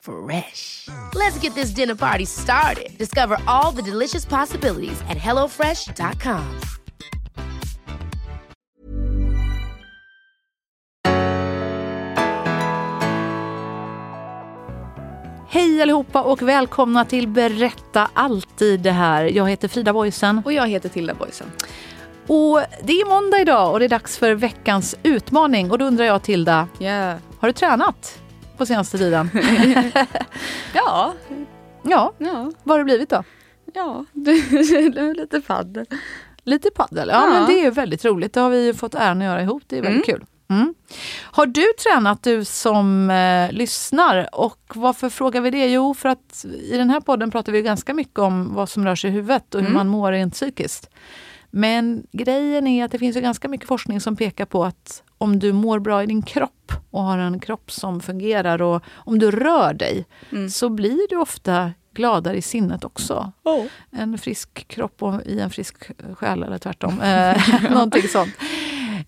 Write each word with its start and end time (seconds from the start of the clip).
Fresh. 0.00 0.88
Let's 1.14 1.38
get 1.40 1.54
this 1.54 1.70
dinner 1.70 1.94
party 1.94 2.24
started. 2.24 2.96
Discover 2.98 3.36
all 3.46 3.72
the 3.72 3.82
delicious 3.82 4.24
possibilities 4.24 5.00
at 5.08 5.16
hellofresh.com. 5.18 6.60
Hej 15.50 15.82
allihopa 15.82 16.22
och 16.22 16.42
välkomna 16.42 17.04
till 17.04 17.28
Berätta 17.28 18.08
alltid 18.14 18.80
det 18.80 18.90
här. 18.90 19.24
Jag 19.24 19.48
heter 19.50 19.68
Frida 19.68 19.92
Boysen. 19.92 20.42
Och 20.44 20.52
jag 20.52 20.68
heter 20.68 20.88
Tilda 20.88 21.14
Boysen. 21.14 21.46
Och 22.26 22.60
det 22.82 22.92
är 22.92 23.08
måndag 23.08 23.38
idag 23.40 23.72
och 23.72 23.78
det 23.78 23.84
är 23.84 23.88
dags 23.88 24.18
för 24.18 24.34
veckans 24.34 24.94
utmaning. 25.02 25.70
Och 25.70 25.78
då 25.78 25.84
undrar 25.84 26.04
jag 26.04 26.22
Tilda, 26.22 26.68
Yeah. 26.80 27.18
har 27.38 27.48
du 27.48 27.52
tränat 27.52 28.18
på 28.58 28.66
senaste 28.66 28.98
tiden? 28.98 29.30
Ja, 30.74 31.14
ja, 31.82 32.12
ja, 32.18 32.52
vad 32.62 32.74
har 32.74 32.78
det 32.78 32.84
blivit 32.84 33.10
då? 33.10 33.22
ja. 33.74 34.04
Lite 35.16 35.40
paddel. 35.40 35.86
Lite 36.44 36.70
paddel? 36.70 37.08
Ja, 37.12 37.20
Ja. 37.26 37.26
men 37.32 37.46
det 37.46 37.60
är 37.60 37.64
ju 37.64 37.70
väldigt 37.70 38.04
roligt. 38.04 38.32
Det 38.32 38.40
har 38.40 38.50
vi 38.50 38.66
ju 38.66 38.74
fått 38.74 38.94
äran 38.94 39.18
att 39.18 39.24
göra 39.24 39.42
ihop. 39.42 39.62
Det 39.66 39.78
är 39.78 39.82
väldigt 39.82 40.06
kul. 40.06 40.24
Mm. 40.50 40.74
Har 41.22 41.46
du 41.46 41.64
tränat 41.82 42.22
du 42.22 42.44
som 42.44 43.10
eh, 43.10 43.52
lyssnar? 43.52 44.28
Och 44.32 44.58
varför 44.74 45.08
frågar 45.10 45.40
vi 45.40 45.50
det? 45.50 45.66
Jo, 45.72 45.94
för 45.94 46.08
att 46.08 46.44
i 46.44 46.76
den 46.76 46.90
här 46.90 47.00
podden 47.00 47.30
pratar 47.30 47.52
vi 47.52 47.62
ganska 47.62 47.94
mycket 47.94 48.18
om 48.18 48.54
vad 48.54 48.68
som 48.68 48.84
rör 48.84 48.94
sig 48.94 49.10
i 49.10 49.12
huvudet 49.12 49.54
och 49.54 49.62
hur 49.62 49.68
man 49.74 49.88
mår 49.88 50.12
rent 50.12 50.34
psykiskt. 50.34 50.90
Men 51.50 52.06
grejen 52.12 52.66
är 52.66 52.84
att 52.84 52.90
det 52.92 52.98
finns 52.98 53.16
ju 53.16 53.20
ganska 53.20 53.48
mycket 53.48 53.68
forskning 53.68 54.00
som 54.00 54.16
pekar 54.16 54.44
på 54.46 54.64
att 54.64 55.02
om 55.18 55.38
du 55.38 55.52
mår 55.52 55.78
bra 55.78 56.02
i 56.02 56.06
din 56.06 56.22
kropp 56.22 56.72
och 56.90 57.02
har 57.02 57.18
en 57.18 57.40
kropp 57.40 57.72
som 57.72 58.00
fungerar 58.00 58.62
och 58.62 58.82
om 58.94 59.18
du 59.18 59.30
rör 59.30 59.74
dig 59.74 60.06
så 60.50 60.68
blir 60.68 61.08
du 61.08 61.16
ofta 61.16 61.72
gladare 61.94 62.36
i 62.36 62.42
sinnet 62.42 62.84
också. 62.84 63.32
Oh. 63.44 63.66
En 63.90 64.18
frisk 64.18 64.68
kropp 64.68 65.02
och 65.02 65.22
i 65.26 65.40
en 65.40 65.50
frisk 65.50 65.76
själ 66.14 66.42
eller 66.42 66.58
tvärtom. 66.58 67.00
Eh, 67.02 67.62
någonting 67.70 68.08
sånt. 68.08 68.34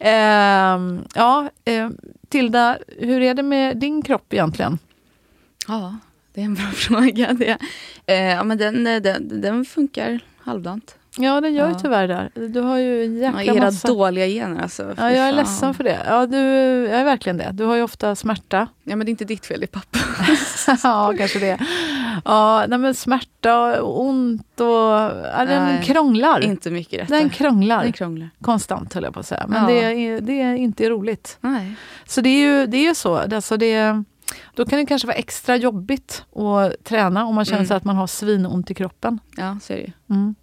Ehm, 0.01 1.05
ja, 1.15 1.51
eh, 1.65 1.89
Tilda, 2.29 2.79
hur 2.99 3.23
är 3.23 3.35
det 3.35 3.43
med 3.43 3.77
din 3.77 4.03
kropp 4.03 4.33
egentligen? 4.33 4.79
Ja, 5.69 5.97
det 6.35 6.41
är 6.41 6.45
en 6.45 6.55
bra 6.55 6.67
fråga. 6.75 7.33
Det. 7.33 7.59
Eh, 8.07 8.15
ja, 8.23 8.45
men 8.45 8.59
den, 8.59 8.85
den, 8.85 9.41
den 9.41 9.65
funkar 9.65 10.21
halvdant. 10.39 10.97
Ja, 11.19 11.41
den 11.41 11.55
gör 11.55 11.67
ju 11.67 11.73
Ja. 11.73 11.79
tyvärr 11.79 12.09
det. 12.09 12.31
Du 12.49 12.61
har 12.61 12.77
ju 12.79 13.05
en 13.05 13.19
Ja, 13.23 13.43
jäkla 13.43 13.55
era 13.55 13.65
massa... 13.65 13.89
dåliga 13.89 14.27
gener 14.27 14.63
alltså. 14.63 14.95
Ja, 14.97 15.11
jag 15.13 15.29
är 15.29 15.33
ledsen 15.33 15.75
för 15.75 15.85
det. 15.85 15.99
Ja, 16.09 16.27
du, 16.27 16.37
jag 16.91 17.01
är 17.01 17.05
verkligen 17.05 17.37
det. 17.37 17.51
Du 17.53 17.65
har 17.65 17.77
ju 17.77 17.83
ofta 17.83 18.15
smärta. 18.17 18.69
Ja, 18.85 18.97
men 18.97 19.05
det 19.05 19.09
är 19.09 19.11
inte 19.11 19.25
ditt 19.25 19.47
fel, 19.47 19.61
det 19.61 19.65
är 19.65 19.81
pappa. 19.81 19.99
ja, 20.89 21.15
kanske 21.19 21.39
det. 21.39 21.59
Ja, 22.25 22.65
nej, 22.69 22.79
men 22.79 22.95
smärta 22.95 23.83
och 23.83 24.01
ont 24.01 24.61
och... 24.61 24.67
Ja, 24.67 25.45
den 25.49 25.65
Nej, 25.65 25.83
krånglar. 25.85 26.41
inte 26.41 26.71
mycket 26.71 27.01
rätt. 27.01 27.09
Den 27.09 27.31
krånglar. 27.31 27.83
Den 27.83 27.93
krånglar. 27.93 28.31
Konstant 28.43 28.95
höll 28.95 29.05
jag 29.05 29.15
på 29.15 29.21
att 29.21 29.27
säga. 29.27 29.45
Men 29.49 29.63
Ja. 29.63 29.69
det, 29.69 30.05
är, 30.07 30.21
det 30.21 30.41
är 30.41 30.55
inte 30.55 30.89
roligt. 30.91 31.39
Nej. 31.41 31.75
Så 32.07 32.21
det 32.21 32.29
är 32.29 32.39
ju 32.61 32.67
det 32.67 32.77
är 32.77 32.89
ju 32.89 32.95
så. 32.95 33.17
Alltså 33.17 33.57
det, 33.57 34.05
då 34.55 34.65
kan 34.67 34.79
det 34.79 34.87
kanske 34.87 35.07
vara 35.07 35.17
extra 35.17 35.57
jobbigt 35.57 36.25
att 36.37 36.85
träna 36.85 37.25
om 37.27 37.35
man 37.35 37.45
känner 37.45 37.59
Mm. 37.59 37.69
sig 37.69 37.77
att 37.77 37.85
man 37.85 37.97
har 37.97 38.07
svinont 38.07 38.71
i 38.71 38.75
kroppen. 38.75 39.19
Ja, 39.37 39.59
så 39.63 39.73
är 39.73 39.77
det 39.77 39.83
ju. 39.83 39.93
Mm. 40.11 40.35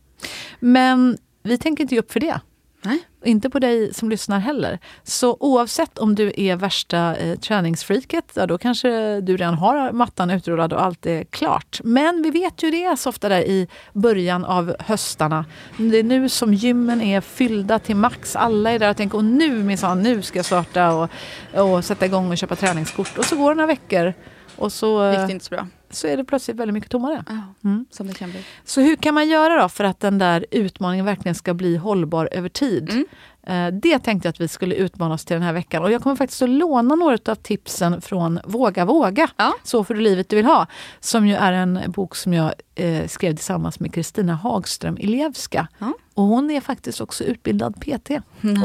Men 0.60 1.18
vi 1.44 1.58
tänker 1.58 1.84
inte 1.84 1.96
ge 1.96 2.02
upp 2.02 2.12
för 2.12 2.20
det. 2.20 2.40
Nej. 2.82 3.00
Inte 3.24 3.50
på 3.50 3.60
dig 3.60 3.94
som 3.94 4.10
lyssnar 4.10 4.40
heller. 4.40 4.80
Så 5.04 5.38
oavsett 5.40 5.98
om 5.98 6.16
du 6.16 6.34
är 6.38 6.56
värsta 6.56 7.16
eh, 7.16 7.40
träningsfreaket, 7.40 8.32
ja, 8.34 8.46
då 8.46 8.58
kanske 8.58 9.22
du 9.22 9.38
redan 9.38 9.54
har 9.54 9.92
mattan 9.92 10.30
utrullad 10.30 10.74
och 10.74 10.82
allt 10.82 11.06
är 11.06 11.24
klart. 11.24 11.80
Men 11.84 12.22
vi 12.22 12.32
vet 12.32 12.64
ju 12.64 12.72
det 12.72 12.84
är 12.84 12.96
så 12.96 13.10
ofta 13.10 13.30
där 13.30 13.42
i 13.42 13.68
början 13.94 14.46
av 14.46 14.76
höstarna. 14.80 15.46
Det 15.78 15.98
är 15.98 16.04
nu 16.04 16.30
som 16.30 16.54
gymmen 16.54 17.02
är 17.02 17.22
fyllda 17.22 17.80
till 17.80 17.96
max. 17.96 18.36
Alla 18.36 18.72
är 18.72 18.80
där 18.80 18.90
och 18.90 18.98
tänker 18.98 19.18
och 19.18 19.26
nu 19.26 19.64
minsann, 19.64 20.02
nu 20.02 20.22
ska 20.22 20.40
jag 20.40 20.46
starta 20.46 20.94
och, 20.94 21.10
och 21.54 21.86
sätta 21.86 22.06
igång 22.06 22.32
och 22.32 22.38
köpa 22.38 22.56
träningskort. 22.56 23.18
Och 23.18 23.26
så 23.26 23.36
går 23.36 23.50
det 23.50 23.56
några 23.56 23.68
veckor 23.68 24.14
och 24.56 24.74
så, 24.74 25.12
Gick 25.12 25.28
det 25.28 25.34
inte 25.34 25.46
så 25.46 25.56
bra? 25.56 25.68
Så 25.90 26.08
är 26.08 26.18
det 26.18 26.24
plötsligt 26.26 26.58
väldigt 26.58 26.74
mycket 26.74 26.92
tommare. 26.92 27.24
Ja, 27.28 27.42
Mm. 27.64 27.86
som 27.92 28.08
det 28.08 28.14
kan 28.14 28.32
bli. 28.32 28.44
Så 28.66 28.82
hur 28.82 28.96
kan 28.96 29.14
man 29.14 29.30
göra 29.30 29.62
då 29.62 29.70
för 29.70 29.84
att 29.84 30.00
den 30.00 30.18
där 30.18 30.46
utmaningen 30.52 31.06
verkligen 31.06 31.36
ska 31.36 31.54
bli 31.54 31.78
hållbar 31.78 32.30
över 32.32 32.50
tid? 32.50 32.90
Mm. 32.90 33.06
Eh, 33.48 33.68
Det 33.68 34.00
tänkte 34.00 34.28
jag 34.28 34.32
att 34.34 34.42
vi 34.42 34.48
skulle 34.48 34.76
utmana 34.76 35.14
oss 35.14 35.26
till 35.26 35.34
den 35.34 35.44
här 35.44 35.54
veckan. 35.54 35.84
Och 35.84 35.92
jag 35.92 36.02
kommer 36.04 36.16
faktiskt 36.16 36.42
att 36.42 36.50
låna 36.50 36.96
några 36.96 37.18
av 37.32 37.36
tipsen 37.36 38.02
från 38.02 38.40
Våga 38.46 38.86
våga. 38.86 39.28
Ja. 39.38 39.54
Så 39.64 39.84
får 39.84 39.94
du 39.94 40.00
livet 40.02 40.30
du 40.30 40.36
vill 40.36 40.46
ha. 40.46 40.68
Som 41.00 41.28
ju 41.28 41.36
är 41.36 41.54
en 41.54 41.80
bok 41.88 42.16
som 42.16 42.34
jag 42.34 42.54
eh, 42.76 43.08
skrev 43.08 43.36
tillsammans 43.36 43.80
med 43.80 43.94
Kristina 43.94 44.34
Hagström 44.36 44.98
Ilevska. 45.00 45.68
Ja. 45.80 45.94
Och 46.14 46.24
hon 46.24 46.52
är 46.52 46.62
faktiskt 46.62 47.02
också 47.02 47.24
utbildad 47.24 47.76
PT. 47.82 48.10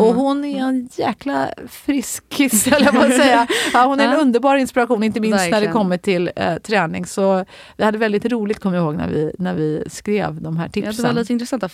Och 0.01 0.15
hon 0.15 0.45
är 0.45 0.59
en 0.63 0.89
jäkla 0.97 1.49
friskis, 1.69 2.67
höll 2.67 2.83
jag 2.83 2.95
på 2.95 3.01
att 3.01 3.17
säga. 3.17 3.47
Ja, 3.73 3.85
hon 3.85 4.01
är 4.01 4.05
en 4.05 4.11
Ja. 4.13 4.17
underbar 4.21 4.57
inspiration, 4.57 5.03
inte 5.03 5.21
minst 5.21 5.37
när 5.37 5.45
det 5.45 5.51
Verkligen. 5.51 5.73
kommer 5.73 5.97
till 5.97 6.31
eh, 6.37 6.57
träning. 6.57 7.07
Så 7.07 7.45
vi 7.77 7.85
hade 7.85 7.99
väldigt 7.99 8.25
roligt, 8.25 8.59
kommer 8.61 8.77
jag 8.77 8.85
ihåg, 8.85 8.97
när 8.97 9.09
vi, 9.09 9.33
när 9.39 9.55
vi 9.55 9.85
skrev 9.91 10.43
de 10.43 10.57
här 10.57 10.65
Ja, 10.65 10.71
tipsen. 10.73 11.03
det 11.05 11.09
var 11.13 11.21
lite 11.21 11.33
intressanta 11.33 11.69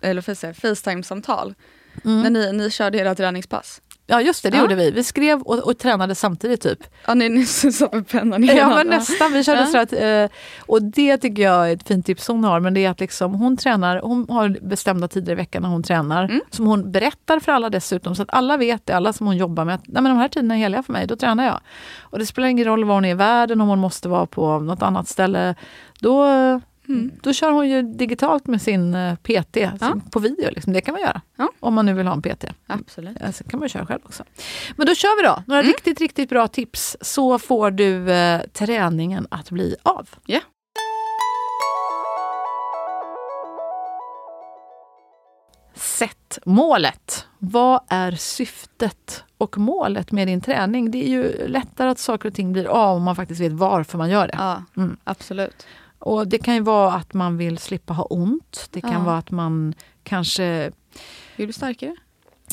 eller 0.00 0.34
säga, 0.34 0.52
Facetime-samtal. 0.54 1.54
Mm. 2.04 2.22
När 2.22 2.30
ni, 2.30 2.52
ni 2.52 2.70
körde 2.70 2.98
era 2.98 3.14
träningspass. 3.14 3.80
Ja, 4.06 4.20
just 4.20 4.42
det, 4.42 4.50
det 4.50 4.56
Ja. 4.56 4.62
gjorde 4.62 4.74
vi. 4.74 4.90
Vi 4.90 5.04
skrev 5.04 5.40
och, 5.42 5.58
och 5.58 5.78
tränade 5.78 6.14
samtidigt, 6.14 6.60
typ. 6.60 6.78
Ja, 7.06 7.14
ni, 7.14 7.28
ni 7.28 7.46
satt 7.46 7.92
med 7.92 8.08
pennan 8.08 8.44
i 8.44 8.46
Ja, 8.56 8.68
men 8.68 8.86
nästan. 8.86 9.32
Vi 9.32 9.44
körde 9.44 9.60
Ja. 9.60 9.66
så 9.66 9.78
att, 9.78 9.92
eh, 9.92 10.38
och 10.66 10.82
det 10.82 11.18
tycker 11.18 11.42
jag 11.42 11.70
är 11.70 11.74
ett 11.76 11.88
fint 11.88 12.06
tips 12.06 12.28
hon 12.28 12.44
har. 12.44 12.60
Men 12.60 12.74
det 12.74 12.84
är 12.84 12.90
att 12.90 13.00
liksom, 13.00 13.34
hon 13.34 13.56
tränar, 13.56 14.00
hon 14.00 14.26
har 14.28 14.58
bestämda 14.68 15.08
tider 15.08 15.32
i 15.32 15.34
veckan 15.34 15.62
när 15.62 15.68
hon 15.68 15.82
tränar. 15.82 16.24
Mm. 16.24 16.40
Som 16.50 16.66
hon 16.66 16.92
berättar 16.92 17.40
för 17.40 17.52
alla 17.52 17.70
dessutom. 17.70 18.14
Så 18.14 18.22
att 18.22 18.28
alla 18.32 18.56
vet 18.56 18.86
det, 18.86 18.92
alla 18.96 19.12
som 19.12 19.26
hon 19.26 19.36
jobbar 19.36 19.64
med. 19.64 19.74
Att 19.74 19.86
Nej, 19.88 20.02
men 20.02 20.12
de 20.12 20.18
här 20.18 20.28
tiderna 20.28 20.54
är 20.54 20.58
heliga 20.58 20.82
för 20.82 20.92
mig, 20.92 21.06
då 21.06 21.16
tränar 21.16 21.44
jag. 21.44 21.60
Och 22.00 22.18
det 22.18 22.26
spelar 22.26 22.48
ingen 22.48 22.64
roll 22.64 22.84
var 22.84 22.94
hon 22.94 23.04
är 23.04 23.10
i 23.10 23.14
världen, 23.14 23.60
om 23.60 23.68
hon 23.68 23.78
måste 23.78 24.08
vara 24.08 24.26
på 24.26 24.58
något 24.58 24.82
annat 24.82 25.08
ställe. 25.08 25.54
Då, 26.00 26.24
Mm. 26.88 27.10
då 27.22 27.32
kör 27.32 27.50
hon 27.50 27.68
ju 27.68 27.82
digitalt 27.82 28.46
med 28.46 28.62
sin 28.62 28.94
eh, 28.94 29.14
PT 29.14 29.56
Ja. 29.56 29.94
på 30.12 30.18
video. 30.18 30.50
Liksom. 30.50 30.72
Det 30.72 30.80
kan 30.80 30.92
man 30.92 31.00
göra. 31.02 31.20
Ja. 31.36 31.48
Om 31.60 31.74
man 31.74 31.86
nu 31.86 31.92
vill 31.94 32.06
ha 32.06 32.14
en 32.14 32.22
PT. 32.22 32.44
Absolut. 32.66 33.16
Ja, 33.20 33.32
Sen 33.32 33.46
kan 33.50 33.60
man 33.60 33.68
köra 33.68 33.86
själv 33.86 34.00
också. 34.04 34.24
Men 34.76 34.86
då 34.86 34.94
kör 34.94 35.16
vi 35.22 35.28
då. 35.28 35.42
Några 35.46 35.60
Mm. 35.60 35.72
riktigt, 35.72 36.00
riktigt 36.00 36.28
bra 36.28 36.48
tips 36.48 36.96
så 37.00 37.38
får 37.38 37.70
du 37.70 38.12
eh, 38.12 38.40
träningen 38.52 39.26
att 39.30 39.50
bli 39.50 39.76
av. 39.82 40.08
Ja. 40.26 40.40
Sätt 45.74 46.38
målet. 46.44 47.26
Vad 47.38 47.80
är 47.88 48.12
syftet 48.12 49.24
och 49.38 49.58
målet 49.58 50.12
med 50.12 50.28
din 50.28 50.40
träning? 50.40 50.90
Det 50.90 51.04
är 51.06 51.08
ju 51.08 51.48
lättare 51.48 51.88
att 51.90 51.98
saker 51.98 52.28
och 52.28 52.34
ting 52.34 52.52
blir 52.52 52.64
av 52.66 52.96
om 52.96 53.02
man 53.02 53.16
faktiskt 53.16 53.40
vet 53.40 53.52
varför 53.52 53.98
man 53.98 54.10
gör 54.10 54.26
det. 54.26 54.34
Ja, 54.38 54.62
Mm. 54.76 54.96
absolut. 55.04 55.66
Och 56.04 56.28
Det 56.28 56.38
kan 56.38 56.54
ju 56.54 56.60
vara 56.60 56.92
att 56.92 57.14
man 57.14 57.36
vill 57.36 57.58
slippa 57.58 57.92
ha 57.92 58.04
ont. 58.04 58.68
Det 58.70 58.80
kan 58.80 58.92
Ja. 58.92 58.98
vara 59.04 59.18
att 59.18 59.30
man 59.30 59.74
kanske... 60.02 60.70
Vill 61.36 61.46
du 61.46 61.52
starkare? 61.52 61.96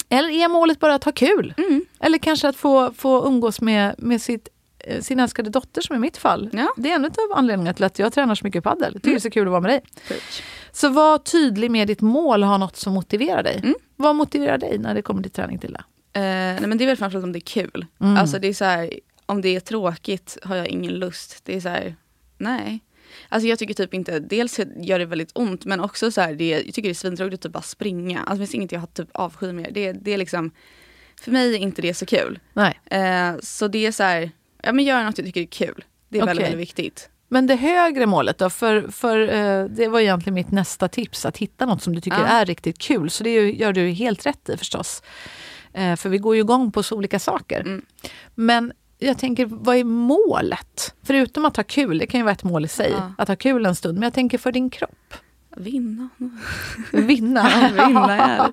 Eller 0.10 0.30
är 0.30 0.48
målet 0.50 0.80
bara 0.80 0.96
att 0.96 1.04
ha 1.04 1.12
kul? 1.12 1.54
Mm. 1.58 1.86
Eller 2.00 2.18
kanske 2.18 2.48
att 2.50 2.56
få, 2.56 2.94
få 2.94 3.28
umgås 3.28 3.62
med, 3.62 3.96
med 3.98 4.22
sitt 4.22 4.50
eh, 4.80 5.02
sin 5.02 5.20
älskade 5.20 5.50
dotter 5.50 5.82
som 5.82 5.96
i 5.96 6.00
mitt 6.00 6.18
fall. 6.18 6.50
Ja. 6.54 6.74
Det 6.78 6.92
är 6.92 6.96
en 6.96 7.06
av 7.06 7.12
anledningarna 7.36 7.74
till 7.74 7.84
att 7.86 8.00
jag 8.00 8.14
tränar 8.14 8.36
så 8.36 8.46
mycket 8.46 8.64
padel. 8.64 8.92
Jag 8.94 9.02
tycker 9.02 9.10
det 9.10 9.18
är 9.18 9.20
så 9.20 9.30
kul 9.30 9.48
att 9.48 9.52
vara 9.52 9.62
med 9.62 9.72
dig. 9.72 9.82
Preach. 10.08 10.42
Så 10.72 10.90
var 10.90 11.18
tydlig 11.18 11.72
med 11.72 11.88
ditt 11.88 12.02
mål, 12.02 12.44
ha 12.44 12.58
något 12.58 12.76
som 12.78 12.94
motiverar 12.94 13.44
dig. 13.44 13.60
Mm. 13.64 13.76
Vad 13.96 14.16
motiverar 14.16 14.58
dig 14.58 14.78
när 14.78 14.94
det 14.94 15.02
kommer 15.02 15.22
till 15.22 15.32
träning 15.32 15.60
till 15.60 15.74
det? 15.74 15.84
Eh, 16.20 16.22
nej 16.62 16.68
men 16.68 16.78
det 16.78 16.84
är 16.84 16.88
väl 16.88 16.98
framförallt 16.98 17.24
om 17.24 17.32
det 17.32 17.40
är 17.40 17.62
kul. 17.62 17.86
Mm. 18.00 18.18
Alltså 18.18 18.40
det 18.40 18.48
är 18.48 18.54
så 18.54 18.66
här, 18.66 18.94
om 19.26 19.42
det 19.42 19.56
är 19.56 19.60
tråkigt 19.60 20.38
har 20.44 20.56
jag 20.56 20.68
ingen 20.68 20.94
lust. 20.94 21.42
Det 21.46 21.56
är 21.56 21.62
så 21.62 21.70
här, 21.70 21.96
nej. 22.38 22.80
Alltså 23.30 23.48
jag 23.48 23.60
tycker 23.60 23.74
typ 23.74 23.94
inte, 23.94 24.20
dels 24.20 24.60
gör 24.78 25.00
det 25.00 25.06
väldigt 25.06 25.32
ont 25.36 25.66
men 25.66 25.80
också 25.80 26.12
så 26.12 26.22
här, 26.22 26.34
det, 26.34 26.50
jag 26.50 26.66
tycker 26.66 26.82
det 26.82 26.90
är 26.90 26.94
svintråkigt 26.94 27.34
att 27.34 27.42
typ 27.42 27.54
bara 27.54 27.62
springa. 27.62 28.20
Alltså 28.20 28.34
det 28.34 28.38
finns 28.38 28.56
inget 28.56 28.72
jag 28.72 28.80
har 28.80 28.88
typ 28.88 29.10
avsky 29.12 29.52
mer. 29.52 29.72
Det, 29.72 29.92
det 29.92 30.14
är 30.14 30.18
liksom, 30.18 30.52
för 31.22 31.32
mig 31.32 31.56
är 31.56 31.60
inte 31.60 31.82
det 31.82 31.94
så 31.94 32.06
kul. 32.06 32.40
Nej. 32.54 32.80
Eh, 32.86 33.40
så 33.44 33.68
det 33.68 33.86
är 33.86 33.92
så 33.92 34.04
här, 34.04 34.32
ja 34.64 34.72
men 34.74 34.86
gör 34.86 35.04
något 35.04 35.18
jag 35.18 35.26
tycker 35.28 35.42
är 35.42 35.46
kul. 35.46 35.84
Det 36.10 36.20
är 36.20 36.26
väldigt, 36.26 36.44
Okej. 36.44 36.52
väldigt 36.52 36.70
viktigt. 36.70 37.10
Men 37.28 37.48
det 37.48 37.56
högre 37.56 38.06
målet 38.06 38.38
då? 38.38 38.50
För, 38.50 38.88
för 38.92 39.20
eh, 39.20 39.66
det 39.66 39.88
var 39.88 40.00
egentligen 40.00 40.34
mitt 40.34 40.52
nästa 40.52 40.88
tips, 40.88 41.26
att 41.26 41.38
hitta 41.38 41.66
något 41.66 41.82
som 41.82 41.96
du 41.96 42.02
tycker 42.02 42.18
Ja. 42.20 42.26
är 42.26 42.46
riktigt 42.46 42.78
kul. 42.78 43.10
Så 43.10 43.24
det 43.24 43.52
gör 43.52 43.74
du 43.74 43.90
helt 43.90 44.26
rätt 44.26 44.50
i 44.50 44.58
förstås. 44.58 45.04
Eh, 45.74 45.96
för 45.96 46.10
vi 46.10 46.18
går 46.18 46.36
ju 46.36 46.42
igång 46.42 46.72
på 46.72 46.84
så 46.84 46.96
olika 46.98 47.20
saker. 47.20 47.60
Mm. 47.60 47.86
Men 48.36 48.74
jag 49.04 49.18
tänker, 49.18 49.46
vad 49.46 49.76
är 49.76 49.84
målet? 49.84 50.96
Förutom 51.04 51.46
att 51.46 51.58
ha 51.58 51.64
kul, 51.64 51.98
det 51.98 52.08
kan 52.08 52.20
ju 52.20 52.24
vara 52.24 52.34
ett 52.34 52.44
mål 52.44 52.66
i 52.66 52.68
sig, 52.68 52.92
Ja. 52.92 53.14
att 53.18 53.28
ha 53.28 53.36
kul 53.36 53.66
en 53.66 53.76
stund. 53.76 53.94
Men 54.00 54.04
jag 54.04 54.14
tänker 54.14 54.38
för 54.38 54.52
din 54.52 54.70
kropp. 54.70 55.14
Vinna. 55.58 56.10
Vinna. 56.92 57.70
Vinna 57.88 58.52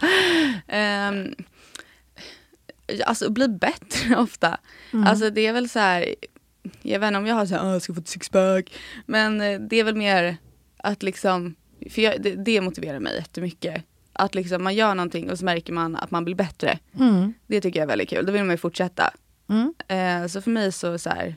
är 0.66 1.08
um, 1.12 1.34
Alltså 3.06 3.30
bli 3.30 3.48
bättre 3.48 4.16
ofta. 4.18 4.58
Mm. 4.92 5.06
Alltså 5.06 5.30
det 5.30 5.46
är 5.46 5.52
väl 5.52 5.68
så 5.68 5.78
här, 5.78 6.14
jag 6.82 7.00
vet 7.00 7.06
inte 7.08 7.18
om 7.18 7.26
jag 7.26 7.34
har 7.34 7.46
så 7.46 7.54
här, 7.54 7.64
"Åh, 7.64 7.72
jag 7.72 7.82
ska 7.82 7.94
få 7.94 8.00
ett 8.00 8.08
sixpack. 8.08 8.74
Men 9.06 9.40
eh, 9.40 9.60
det 9.60 9.76
är 9.76 9.84
väl 9.84 9.96
mer 9.96 10.36
att 10.76 11.02
liksom, 11.02 11.54
för 11.90 12.02
jag, 12.02 12.22
det, 12.22 12.34
det 12.34 12.60
motiverar 12.60 13.00
mig 13.00 13.14
jättemycket. 13.16 13.84
Att 14.12 14.34
liksom 14.34 14.64
man 14.64 14.74
gör 14.74 14.94
någonting 14.94 15.30
och 15.30 15.38
så 15.38 15.44
märker 15.44 15.72
man 15.72 15.96
att 15.96 16.10
man 16.10 16.24
blir 16.24 16.34
bättre. 16.34 16.78
Mm. 17.00 17.32
Det 17.46 17.60
tycker 17.60 17.78
jag 17.80 17.84
är 17.84 17.88
väldigt 17.88 18.08
kul, 18.10 18.26
då 18.26 18.32
vill 18.32 18.42
man 18.44 18.50
ju 18.50 18.56
fortsätta. 18.58 19.10
Mm. 19.48 19.74
Eh, 19.88 20.26
så 20.28 20.40
för 20.40 20.50
mig 20.50 20.72
så, 20.72 20.98
så 20.98 21.10
här, 21.10 21.36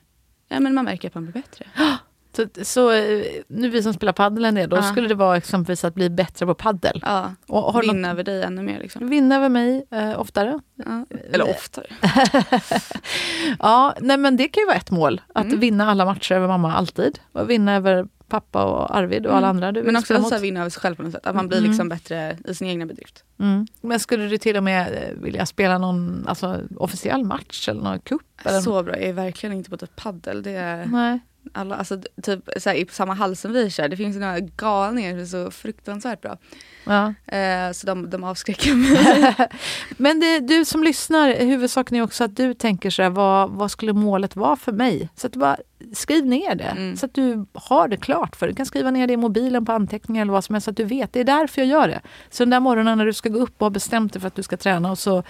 ja 0.49 0.59
men 0.59 0.73
man 0.73 0.85
märker 0.85 1.07
att 1.07 1.15
man 1.15 1.23
blir 1.23 1.33
bättre. 1.33 1.65
Så, 2.35 2.45
så 2.61 2.91
eh, 2.91 3.25
nu 3.47 3.69
vi 3.69 3.83
som 3.83 3.93
spelar 3.93 4.13
padel 4.13 4.45
en 4.45 4.55
del, 4.55 4.69
då 4.69 4.75
Ja. 4.77 4.81
skulle 4.83 5.07
det 5.07 5.15
vara 5.15 5.37
exempelvis 5.37 5.83
att 5.85 5.95
bli 5.95 6.09
bättre 6.09 6.45
på 6.45 6.53
paddel. 6.53 6.99
Ja, 7.05 7.33
Och 7.47 7.83
vinna 7.83 8.09
över 8.11 8.23
dig 8.23 8.43
ännu 8.43 8.61
mer 8.61 8.79
liksom. 8.79 9.01
något- 9.03 9.11
vinna 9.11 9.35
över 9.35 9.49
mig 9.49 9.85
eh, 9.91 10.19
oftare. 10.19 10.59
Ja. 10.85 11.05
Eller 11.33 11.49
oftare. 11.49 11.85
Ja, 13.59 13.95
nej 13.99 14.17
men 14.17 14.37
det 14.37 14.47
kan 14.47 14.61
ju 14.61 14.65
vara 14.67 14.77
ett 14.77 14.91
mål. 14.91 15.21
Att 15.35 15.45
Mm. 15.45 15.59
vinna 15.59 15.89
alla 15.91 16.05
matcher 16.05 16.35
över 16.35 16.47
mamma 16.47 16.73
alltid. 16.73 17.19
Och 17.31 17.49
vinna 17.49 17.75
över 17.75 18.07
pappa 18.31 18.63
och 18.65 18.95
Arvid 18.97 19.25
och 19.25 19.35
alla 19.37 19.47
andra 19.47 19.71
du 19.71 19.79
Mm. 19.79 19.93
Men 19.93 19.95
också 20.01 20.13
spela 20.13 20.23
så 20.29 20.35
här, 20.35 20.41
vinna 20.41 20.59
över 20.59 20.69
sig 20.69 20.81
själv 20.81 20.95
på 20.95 21.03
något 21.03 21.11
sätt. 21.11 21.25
Att 21.25 21.35
man 21.35 21.47
blir 21.47 21.57
Mm. 21.57 21.69
liksom 21.69 21.89
bättre 21.89 22.37
i 22.47 22.55
sin 22.55 22.67
egna 22.67 22.85
bedrift. 22.85 23.23
Mm. 23.39 23.67
Men 23.81 23.99
skulle 23.99 24.27
du 24.27 24.37
till 24.37 24.57
och 24.57 24.63
med 24.63 24.93
eh, 24.93 25.21
vilja 25.23 25.45
spela 25.45 25.77
någon 25.77 26.27
alltså, 26.27 26.59
officiell 26.77 27.23
match 27.23 27.69
eller 27.69 27.81
någon 27.81 27.99
cup? 27.99 28.21
Så 28.63 28.83
bra, 28.83 28.95
jag 28.95 29.03
är 29.09 29.13
verkligen 29.13 29.55
inte 29.55 29.69
på 29.69 29.77
typ 29.77 29.95
paddel. 29.95 30.43
Det 30.43 30.51
är 30.51 30.85
Nej. 30.85 31.19
alla, 31.53 31.75
alltså, 31.75 32.01
typ 32.21 32.49
så 32.57 32.69
här, 32.69 32.75
i 32.77 32.87
samma 32.91 33.13
hall 33.13 33.35
som 33.35 33.53
vi 33.53 33.69
kör, 33.69 33.87
det 33.87 33.97
finns 33.97 34.17
några 34.17 34.39
galningar 34.39 35.11
som 35.11 35.19
är 35.19 35.25
så 35.45 35.51
fruktansvärt 35.51 36.21
bra. 36.21 36.37
Ja. 36.85 37.13
Eh, 37.37 37.71
så 37.71 37.87
de, 37.87 38.09
de 38.09 38.23
avskräcker 38.23 38.73
mig. 38.75 39.35
Men 39.97 40.19
det, 40.19 40.39
du 40.39 40.65
som 40.65 40.83
lyssnar, 40.83 41.45
huvudsaken 41.45 41.97
är 41.97 42.01
också 42.01 42.23
att 42.23 42.35
du 42.35 42.53
tänker 42.53 42.89
så 42.89 43.03
här, 43.03 43.09
vad, 43.09 43.49
vad 43.49 43.71
skulle 43.71 43.93
målet 43.93 44.35
vara 44.35 44.55
för 44.55 44.71
mig? 44.71 45.09
Så 45.15 45.27
att 45.27 45.33
du 45.33 45.39
bara 45.39 45.57
skriv 45.93 46.25
ner 46.25 46.55
det, 46.55 46.63
Mm. 46.63 46.97
så 46.97 47.05
att 47.05 47.13
du 47.13 47.45
har 47.53 47.87
det 47.87 47.97
klart 47.97 48.35
för 48.35 48.45
dig. 48.45 48.53
Du 48.53 48.57
kan 48.57 48.65
skriva 48.65 48.91
ner 48.91 49.07
det 49.07 49.13
i 49.13 49.17
mobilen 49.17 49.65
på 49.65 49.71
anteckningar 49.71 50.21
eller 50.21 50.33
vad 50.33 50.43
som 50.43 50.55
helst, 50.55 50.65
så 50.65 50.71
att 50.71 50.77
du 50.77 50.83
vet. 50.83 51.13
Det 51.13 51.19
är 51.19 51.23
därför 51.23 51.61
jag 51.61 51.67
gör 51.67 51.87
det. 51.87 52.01
Så 52.29 52.43
den 52.43 52.49
där 52.49 52.59
morgonen 52.59 52.97
när 52.97 53.05
du 53.05 53.13
ska 53.13 53.29
gå 53.29 53.39
upp 53.39 53.55
och 53.61 53.65
har 53.65 53.69
bestämt 53.71 54.13
dig 54.13 54.19
för 54.19 54.27
att 54.27 54.35
du 54.35 54.43
ska 54.43 54.57
träna 54.57 54.91
och 54.91 54.99
så 54.99 55.23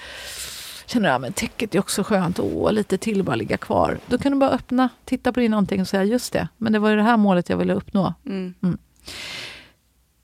känner 0.86 1.10
du 1.10 1.16
att 1.16 1.22
men 1.22 1.34
täcket 1.34 1.76
är 1.76 1.80
också 1.80 2.04
skönt, 2.04 2.40
åh, 2.40 2.72
lite 2.74 2.98
till 2.98 3.24
bara 3.24 3.36
ligga 3.36 3.58
kvar. 3.58 4.00
Då 4.08 4.18
kan 4.18 4.32
du 4.32 4.38
bara 4.38 4.50
öppna, 4.50 4.90
titta 5.06 5.34
på 5.34 5.40
din 5.40 5.52
någonting 5.52 5.82
och 5.82 5.88
säga 5.88 6.04
just 6.04 6.34
det, 6.34 6.48
men 6.58 6.74
det 6.74 6.80
var 6.80 6.90
ju 6.90 6.96
det 6.96 7.04
här 7.04 7.18
målet 7.18 7.50
jag 7.50 7.58
ville 7.58 7.74
uppnå. 7.74 8.14
Mm. 8.26 8.54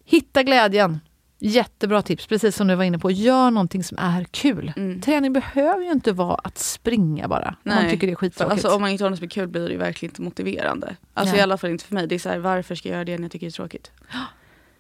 Hitta 0.06 0.44
glädjen. 0.44 1.00
Jättebra 1.40 2.02
tips, 2.02 2.28
precis 2.28 2.56
som 2.56 2.68
du 2.68 2.76
var 2.76 2.84
inne 2.84 3.00
på. 3.00 3.12
Gör 3.12 3.52
någonting 3.52 3.84
som 3.84 3.98
är 3.98 4.24
kul. 4.24 4.74
Mm. 4.78 5.02
Träning 5.02 5.34
behöver 5.34 5.84
ju 5.84 5.92
inte 5.92 6.12
vara 6.12 6.36
att 6.36 6.58
springa 6.58 7.28
bara. 7.28 7.48
Om 7.48 7.56
man 7.64 7.76
Nej, 7.76 7.90
tycker 7.92 8.08
det 8.08 8.14
är 8.14 8.16
skittråkigt. 8.16 8.52
alltså, 8.52 8.76
om 8.76 8.82
man 8.82 8.90
inte 8.90 9.04
har 9.04 9.10
något 9.10 9.20
som 9.20 9.26
är 9.26 9.30
kul 9.30 9.48
blir 9.48 9.70
det 9.70 9.78
verkligen 9.78 10.12
inte 10.12 10.22
motiverande. 10.22 10.96
Alltså 11.14 11.32
Nej. 11.32 11.40
i 11.40 11.44
alla 11.44 11.58
fall 11.58 11.70
inte 11.70 11.86
för 11.86 11.94
mig. 11.94 12.08
Det 12.08 12.16
är 12.16 12.20
så 12.20 12.30
här, 12.30 12.38
varför 12.38 12.76
ska 12.76 12.90
jag 12.90 12.94
göra 12.96 13.06
det 13.06 13.18
när 13.18 13.24
jag 13.24 13.32
tycker 13.32 13.46
det 13.46 13.50
är 13.50 13.52
tråkigt? 13.52 13.92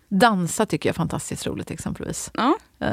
Dansa 0.09 0.65
tycker 0.65 0.89
jag 0.89 0.93
är 0.93 0.97
fantastiskt 0.97 1.47
roligt 1.47 1.71
exempelvis. 1.71 2.31
Ja. 2.33 2.57
Eh, 2.79 2.89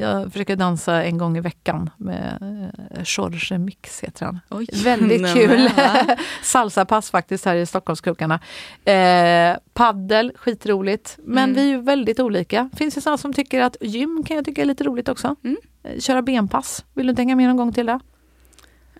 jag 0.00 0.32
försöker 0.32 0.56
dansa 0.56 1.04
en 1.04 1.18
gång 1.18 1.36
i 1.36 1.40
veckan 1.40 1.90
med 1.96 2.38
uh, 2.42 3.02
Jorge 3.04 3.58
Mix 3.58 4.00
heter 4.00 4.26
han. 4.26 4.40
Oj. 4.50 4.66
Väldigt 4.84 5.20
Nej, 5.22 5.34
kul. 5.34 5.70
Salsapass 6.42 7.10
faktiskt 7.10 7.44
här 7.44 7.54
i 7.56 7.66
Stockholmskrokarna. 7.66 8.40
Eh, 8.84 9.56
paddel, 9.72 10.32
skitroligt. 10.36 11.18
Men 11.24 11.44
Mm. 11.44 11.54
vi 11.54 11.60
är 11.62 11.66
ju 11.68 11.80
väldigt 11.82 12.20
olika. 12.20 12.70
Finns 12.76 12.94
det 12.94 13.00
sådana 13.00 13.18
som 13.18 13.32
tycker 13.32 13.60
att 13.60 13.76
gym 13.80 14.24
kan 14.26 14.36
jag 14.36 14.44
tycka 14.44 14.60
är 14.62 14.66
lite 14.66 14.84
roligt 14.84 15.08
också. 15.08 15.36
Mm. 15.44 15.56
Eh, 15.82 15.98
köra 16.00 16.22
benpass. 16.22 16.84
Vill 16.94 17.06
du 17.06 17.10
inte 17.10 17.22
hänga 17.22 17.36
med 17.36 17.46
någon 17.48 17.56
gång 17.56 17.72
till 17.72 17.86
det? 17.86 18.00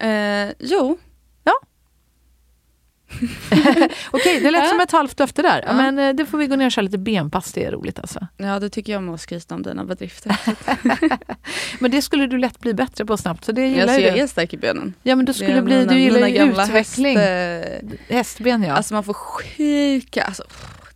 Eh, 0.06 0.52
jo, 0.58 0.98
Okej, 4.10 4.40
det 4.40 4.50
lät 4.50 4.68
som 4.68 4.80
ett 4.80 4.90
halvt 4.92 5.18
löfte 5.18 5.42
där. 5.42 5.64
Ja. 5.66 5.72
Men 5.72 5.98
eh, 5.98 6.14
det 6.14 6.26
får 6.26 6.38
vi 6.38 6.46
gå 6.46 6.56
ner 6.56 6.66
och 6.66 6.72
köra 6.72 6.82
lite 6.82 6.98
benpass, 6.98 7.52
det 7.52 7.64
är 7.64 7.70
roligt 7.72 7.98
alltså. 7.98 8.26
ja 8.36 8.60
det 8.60 8.70
tycker 8.70 8.92
jag 8.92 8.98
om 8.98 9.14
att 9.14 9.20
skryta 9.20 9.54
om 9.54 9.62
dina 9.62 9.84
bedrifter. 9.84 10.36
Men 11.80 11.90
det 11.90 12.02
skulle 12.02 12.26
du 12.26 12.38
lätt 12.38 12.60
bli 12.60 12.74
bättre 12.74 13.04
på 13.04 13.16
snabbt, 13.16 13.44
så 13.44 13.52
det 13.52 13.66
gillar 13.66 13.82
alltså, 13.82 14.00
ju 14.00 14.06
jag 14.06 14.18
är 14.18 14.26
stark 14.26 14.54
i 14.54 14.56
benen. 14.56 14.94
Ja 15.02 15.16
men 15.16 15.24
du 15.24 15.32
skulle 15.32 15.62
bli, 15.62 15.76
mina- 15.78 15.92
du 15.92 15.98
gillar 16.00 16.28
ju 16.28 16.50
utveckling. 16.50 17.18
Häst, 17.18 17.82
eh, 18.08 18.16
Hästben 18.16 18.62
ja. 18.62 18.74
Alltså 18.74 18.94
man 18.94 19.04
får 19.04 19.14
sjuka, 19.14 20.22
alltså, 20.22 20.42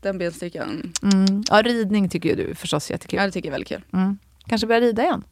den 0.03 0.19
benstyrkan. 0.19 0.93
Mm. 1.03 1.45
Ja, 1.51 1.63
ridning 1.63 2.09
tycker 2.09 2.29
ju 2.29 2.35
du 2.35 2.55
förstås 2.55 2.91
är 2.91 2.95
jättekul. 2.95 3.19
Ja 3.19 3.27
det 3.27 3.33
tycker 3.33 3.49
jag 3.49 3.51
är 3.51 3.55
väldigt 3.55 3.69
kul. 3.69 3.83
Mm. 4.01 4.19
Kanske 4.49 4.67
börja 4.67 4.81
rida 4.81 5.03
igen? 5.03 5.25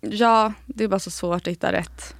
Ja, 0.00 0.52
det 0.66 0.84
är 0.84 0.88
bara 0.88 1.00
så 1.00 1.10
svårt 1.10 1.46
att 1.46 1.52
hitta 1.52 1.72
rätt. 1.72 2.14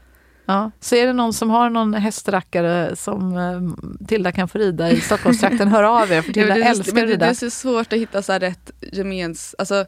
Ja. 0.53 0.71
Så 0.81 0.95
är 0.95 1.07
det 1.07 1.13
någon 1.13 1.33
som 1.33 1.51
har 1.51 1.71
någon 1.71 1.95
hästrackare 1.95 2.97
som 2.97 3.37
eh, 3.37 3.61
Tilda 4.09 4.33
kan 4.33 4.49
få 4.49 4.59
rida 4.59 4.91
i 4.91 5.01
Stockholmstrakten, 5.01 5.69
hör 5.69 5.83
av 5.83 6.13
er 6.13 6.23
för 6.23 6.33
Tilda 6.33 6.59
Ja, 6.59 6.65
älskar 6.65 6.91
att 6.93 6.95
det, 6.97 7.01
det 7.07 7.13
rida. 7.13 7.27
är 7.27 7.35
så 7.35 7.51
svårt 7.51 7.93
att 7.93 7.99
hitta 7.99 8.23
så 8.23 8.33
här 8.33 8.41
rätt 8.41 8.71
gemens... 8.93 9.55
Alltså, 9.59 9.85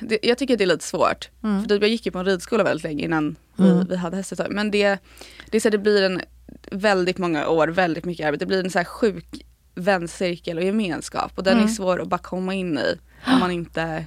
det, 0.00 0.18
jag 0.22 0.38
tycker 0.38 0.56
det 0.56 0.64
är 0.64 0.66
lite 0.66 0.84
svårt. 0.84 1.30
Mm. 1.44 1.62
För 1.62 1.68
typ 1.68 1.82
jag 1.82 1.90
gick 1.90 2.06
ju 2.06 2.12
på 2.12 2.18
en 2.18 2.24
ridskola 2.24 2.64
väldigt 2.64 2.84
länge 2.84 3.04
innan 3.04 3.36
Mm. 3.58 3.78
vi, 3.78 3.84
vi 3.88 3.96
hade 3.96 4.16
häst. 4.16 4.32
Men 4.50 4.70
det, 4.70 4.98
det, 5.50 5.56
är 5.56 5.60
så 5.60 5.68
här, 5.68 5.70
det 5.70 5.78
blir 5.78 6.02
en 6.02 6.20
väldigt 6.70 7.18
många 7.18 7.48
år, 7.48 7.68
väldigt 7.68 8.04
mycket 8.04 8.26
arbete. 8.26 8.44
Det 8.44 8.46
blir 8.48 8.64
en 8.64 8.70
så 8.70 8.78
här 8.78 8.84
sjuk 8.84 9.26
väncirkel 9.74 10.58
och 10.58 10.64
gemenskap. 10.64 11.32
Och 11.34 11.42
den 11.44 11.52
Mm. 11.52 11.64
är 11.64 11.68
svår 11.68 12.00
att 12.02 12.08
bara 12.08 12.18
komma 12.18 12.54
in 12.54 12.78
i. 12.78 12.98
Om 13.26 13.38
man 13.40 13.50
inte... 13.50 14.06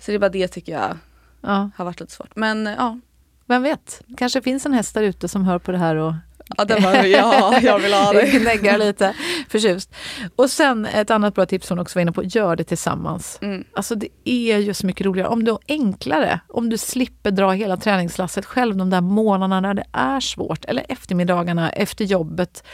Så 0.00 0.10
det 0.10 0.14
är 0.14 0.18
bara 0.18 0.28
det 0.28 0.48
tycker 0.48 0.72
jag 0.72 0.98
Ja. 1.40 1.70
har 1.76 1.84
varit 1.84 2.00
lite 2.00 2.12
svårt. 2.12 2.36
Men 2.36 2.66
ja. 2.66 2.98
Vem 3.46 3.62
vet, 3.62 4.02
kanske 4.16 4.42
finns 4.42 4.66
en 4.66 4.72
häst 4.72 4.94
där 4.94 5.02
ute 5.02 5.28
som 5.28 5.44
hör 5.44 5.58
på 5.58 5.72
det 5.72 5.78
här 5.78 5.96
och 5.96 6.12
Ja, 6.56 6.64
den 6.64 6.82
var, 6.82 6.94
ja 7.04 7.60
jag 7.62 7.78
vill 7.78 7.92
ha 7.92 8.12
det. 8.12 8.38
gnäggar 8.38 8.78
lite 8.78 9.14
förtjust. 9.48 9.94
Och 10.36 10.50
sen 10.50 10.86
ett 10.86 11.10
annat 11.10 11.34
bra 11.34 11.46
tips 11.46 11.66
som 11.66 11.78
också 11.78 11.98
var 11.98 12.02
inne 12.02 12.12
på, 12.12 12.24
gör 12.24 12.56
det 12.56 12.64
tillsammans. 12.64 13.38
Mm. 13.42 13.64
Alltså 13.72 13.94
det 13.94 14.08
är 14.24 14.58
ju 14.58 14.74
så 14.74 14.86
mycket 14.86 15.06
roligare. 15.06 15.28
Om 15.28 15.44
du 15.44 15.56
enklare, 15.68 16.40
om 16.48 16.68
du 16.68 16.78
slipper 16.78 17.30
dra 17.30 17.52
hela 17.52 17.76
träningslasset 17.76 18.46
själv 18.46 18.76
de 18.76 18.90
där 18.90 19.00
månaderna 19.00 19.60
när 19.60 19.74
det 19.74 19.84
är 19.92 20.20
svårt. 20.20 20.64
Eller 20.64 20.86
eftermiddagarna 20.88 21.70
efter 21.70 22.04
jobbet. 22.04 22.64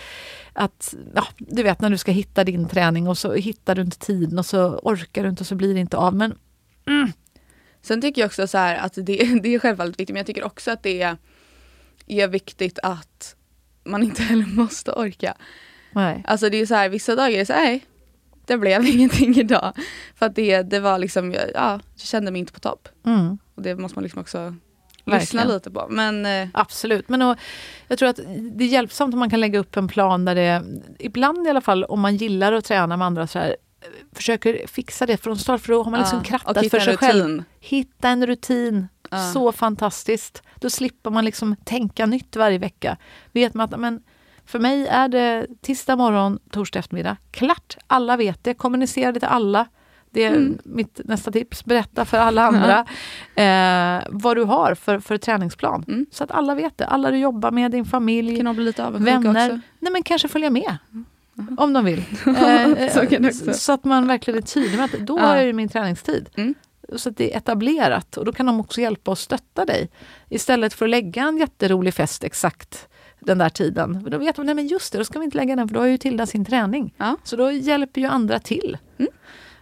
Att, 0.52 0.94
ja, 1.14 1.24
du 1.38 1.62
vet 1.62 1.80
när 1.80 1.90
du 1.90 1.98
ska 1.98 2.12
hitta 2.12 2.44
din 2.44 2.68
träning 2.68 3.08
och 3.08 3.18
så 3.18 3.32
hittar 3.34 3.74
du 3.74 3.82
inte 3.82 3.98
tiden 3.98 4.38
och 4.38 4.46
så 4.46 4.66
orkar 4.82 5.22
du 5.22 5.28
inte 5.28 5.40
och 5.42 5.46
så 5.46 5.54
blir 5.54 5.74
det 5.74 5.80
inte 5.80 5.96
av. 5.96 6.14
Men 6.14 6.34
Sen 7.82 8.00
tycker 8.00 8.22
jag 8.22 8.26
också 8.26 8.46
så 8.46 8.58
att 8.58 8.94
det, 8.94 9.02
det 9.42 9.54
är 9.54 9.58
självfallet 9.58 10.00
viktigt 10.00 10.14
men 10.14 10.16
jag 10.20 10.26
tycker 10.26 10.44
också 10.44 10.70
att 10.70 10.82
det 10.82 11.02
är, 11.02 11.16
är 12.06 12.28
viktigt 12.28 12.78
att 12.82 13.36
man 13.84 14.02
inte 14.02 14.22
heller 14.22 14.46
måste 14.54 14.92
orka. 14.92 15.34
nej. 15.92 16.22
Alltså 16.26 16.50
det 16.50 16.56
är 16.56 16.66
så 16.66 16.74
här 16.74 16.88
vissa 16.88 17.14
dagar 17.14 17.30
är 17.30 17.38
det 17.38 17.46
så 17.46 17.52
här, 17.52 17.64
nej 17.64 17.86
det 18.46 18.58
blev 18.58 18.86
ingenting 18.94 19.36
idag. 19.36 19.72
För 20.14 20.26
att 20.26 20.34
det, 20.34 20.62
det 20.62 20.80
var 20.80 20.98
liksom, 20.98 21.32
ja 21.32 21.40
jag 21.54 21.80
kände 21.96 22.30
mig 22.30 22.38
inte 22.38 22.52
på 22.52 22.60
topp. 22.60 22.88
Mm. 23.06 23.38
Och 23.54 23.62
det 23.62 23.76
måste 23.76 23.98
man 23.98 24.02
liksom 24.02 24.20
också 24.20 24.38
Verkligen. 24.38 25.20
lyssna 25.20 25.44
lite 25.44 25.70
på. 25.70 25.86
Men 25.90 26.26
eh, 26.26 26.48
Absolut, 26.54 27.08
men 27.08 27.22
och, 27.22 27.38
jag 27.88 27.98
tror 27.98 28.08
att 28.08 28.20
det 28.52 28.64
är 28.64 28.68
hjälpsamt 28.68 29.14
om 29.14 29.20
man 29.20 29.30
kan 29.30 29.40
lägga 29.40 29.58
upp 29.58 29.76
en 29.76 29.88
plan 29.88 30.24
där 30.24 30.34
det, 30.34 30.62
ibland 30.98 31.46
i 31.46 31.50
alla 31.50 31.60
fall 31.60 31.84
om 31.84 32.00
man 32.00 32.16
gillar 32.16 32.52
att 32.52 32.64
träna 32.64 32.96
med 32.96 33.06
andra 33.06 33.26
så 33.26 33.38
här, 33.38 33.56
försöker 34.12 34.66
fixa 34.66 35.06
det 35.06 35.16
från 35.16 35.38
start 35.38 35.60
för 35.60 35.72
då 35.72 35.82
har 35.82 35.90
man 35.90 36.00
liksom 36.00 36.18
ja, 36.18 36.24
krattat 36.24 36.70
för 36.70 36.80
sig 36.80 36.96
själv. 36.96 37.42
Hitta 37.60 38.08
en 38.08 38.26
rutin, 38.26 38.88
Ja. 39.10 39.18
så 39.32 39.52
fantastiskt. 39.52 40.42
Då 40.60 40.70
slipper 40.70 41.10
man 41.10 41.24
liksom 41.24 41.56
tänka 41.64 42.06
nytt 42.06 42.36
varje 42.36 42.58
vecka. 42.58 42.96
Vet 43.32 43.54
man 43.54 43.64
att 43.74 43.80
men, 43.80 44.02
För 44.46 44.58
mig 44.58 44.86
är 44.86 45.08
det 45.08 45.46
tisdag 45.60 45.96
morgon, 45.96 46.38
torsdag 46.50 46.78
eftermiddag. 46.78 47.16
Klart! 47.30 47.76
Alla 47.86 48.16
vet 48.16 48.44
det. 48.44 48.54
Kommunicera 48.54 49.12
det 49.12 49.20
till 49.20 49.28
alla. 49.28 49.66
Det 50.10 50.24
är 50.24 50.30
Mm. 50.30 50.58
mitt 50.64 51.00
nästa 51.04 51.30
tips. 51.32 51.64
Berätta 51.64 52.04
för 52.04 52.18
alla 52.18 52.42
andra 52.42 52.78
eh, 53.34 54.02
vad 54.10 54.36
du 54.36 54.44
har 54.44 54.74
för, 54.74 54.98
för 54.98 55.18
träningsplan. 55.18 55.84
Mm. 55.88 56.06
Så 56.10 56.24
att 56.24 56.30
alla 56.30 56.54
vet 56.54 56.78
det. 56.78 56.86
Alla 56.86 57.10
du 57.10 57.18
jobbar 57.18 57.50
med, 57.50 57.70
din 57.70 57.84
familj, 57.84 58.42
vänner. 58.42 59.30
också. 59.46 59.60
Nej 59.80 59.92
men 59.92 60.02
kanske 60.02 60.28
följa 60.28 60.50
med. 60.50 60.76
Om 61.56 61.72
de 61.72 61.84
vill. 61.84 62.04
Eh, 62.26 63.32
Så 63.32 63.52
så 63.54 63.72
att 63.72 63.84
man 63.84 64.06
verkligen 64.06 64.38
är 64.38 64.42
tydlig 64.42 64.76
med 64.76 64.84
att 64.84 64.92
då 65.06 65.18
har 65.18 65.36
jag 65.36 65.44
ju 65.46 65.52
min 65.52 65.68
träningstid. 65.68 66.28
Mm. 66.36 66.54
Så 66.96 67.08
att 67.08 67.16
det 67.16 67.32
är 67.34 67.36
etablerat 67.38 68.16
och 68.16 68.24
då 68.24 68.32
kan 68.32 68.46
de 68.46 68.60
också 68.60 68.80
hjälpa 68.80 69.10
och 69.10 69.18
stötta 69.18 69.64
dig. 69.64 69.90
Istället 70.28 70.74
för 70.74 70.84
att 70.86 70.90
lägga 70.90 71.22
en 71.22 71.38
jätterolig 71.38 71.94
fest 71.94 72.24
exakt 72.24 72.88
den 73.20 73.38
där 73.38 73.48
tiden. 73.48 74.06
Då 74.10 74.18
vet 74.18 74.36
de, 74.36 74.46
nej 74.46 74.54
men 74.54 74.66
just 74.66 74.92
det, 74.92 74.98
då 74.98 75.04
ska 75.04 75.18
vi 75.18 75.24
inte 75.24 75.36
lägga 75.36 75.56
den 75.56 75.68
för 75.68 75.74
då 75.74 75.80
har 75.80 75.86
ju 75.86 75.98
Tilda 75.98 76.26
sin 76.26 76.44
träning. 76.44 76.94
Ja. 76.96 77.16
Så 77.24 77.36
då 77.36 77.50
hjälper 77.52 78.00
ju 78.00 78.06
andra 78.06 78.38
till. 78.38 78.78
Mm. 78.98 79.12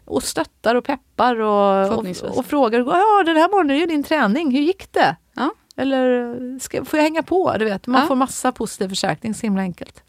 Och 0.04 0.22
stöttar 0.22 0.74
och 0.74 0.84
peppar 0.84 1.40
och, 1.40 1.98
och, 1.98 2.06
och 2.38 2.46
frågar. 2.46 2.78
Ja, 2.80 3.22
den 3.26 3.36
här 3.36 3.50
morgonen 3.50 3.76
är 3.76 3.80
ju 3.80 3.86
din 3.86 4.02
träning, 4.02 4.50
hur 4.50 4.60
gick 4.60 4.92
det? 4.92 5.16
Ja. 5.36 5.50
Eller 5.76 6.58
ska, 6.58 6.84
får 6.84 6.98
jag 6.98 7.04
hänga 7.04 7.22
på? 7.22 7.54
Du 7.58 7.64
vet, 7.64 7.86
man 7.86 8.00
Ja. 8.00 8.06
får 8.06 8.14
massa 8.16 8.52
positiv 8.52 8.88
förstärkning, 8.88 9.34
så 9.34 9.40
himla 9.40 9.62
enkelt. 9.62 10.02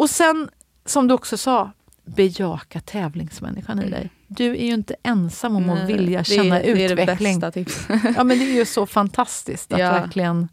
Och 0.00 0.10
sen, 0.10 0.50
som 0.84 1.08
du 1.08 1.14
också 1.14 1.36
sa, 1.36 1.70
bejaka 2.04 2.80
tävlingsmänniskan 2.80 3.82
i 3.82 3.90
dig. 3.90 4.10
Du 4.28 4.44
är 4.56 4.64
ju 4.66 4.72
inte 4.72 4.96
ensam 5.02 5.56
om 5.56 5.70
att 5.70 5.78
Nej, 5.78 5.86
vilja 5.96 6.18
det 6.18 6.24
känna 6.24 6.60
är, 6.60 6.74
Det 6.74 6.84
är 6.84 6.88
det 6.88 7.02
utveckling. 7.02 7.40
bästa 7.40 7.50
tipset. 7.52 8.00
ja, 8.16 8.24
men 8.24 8.38
det 8.38 8.44
är 8.44 8.54
ju 8.54 8.64
så 8.64 8.86
fantastiskt 8.86 9.72
att 9.72 9.78
Ja. 9.80 9.92
verkligen... 9.92 10.48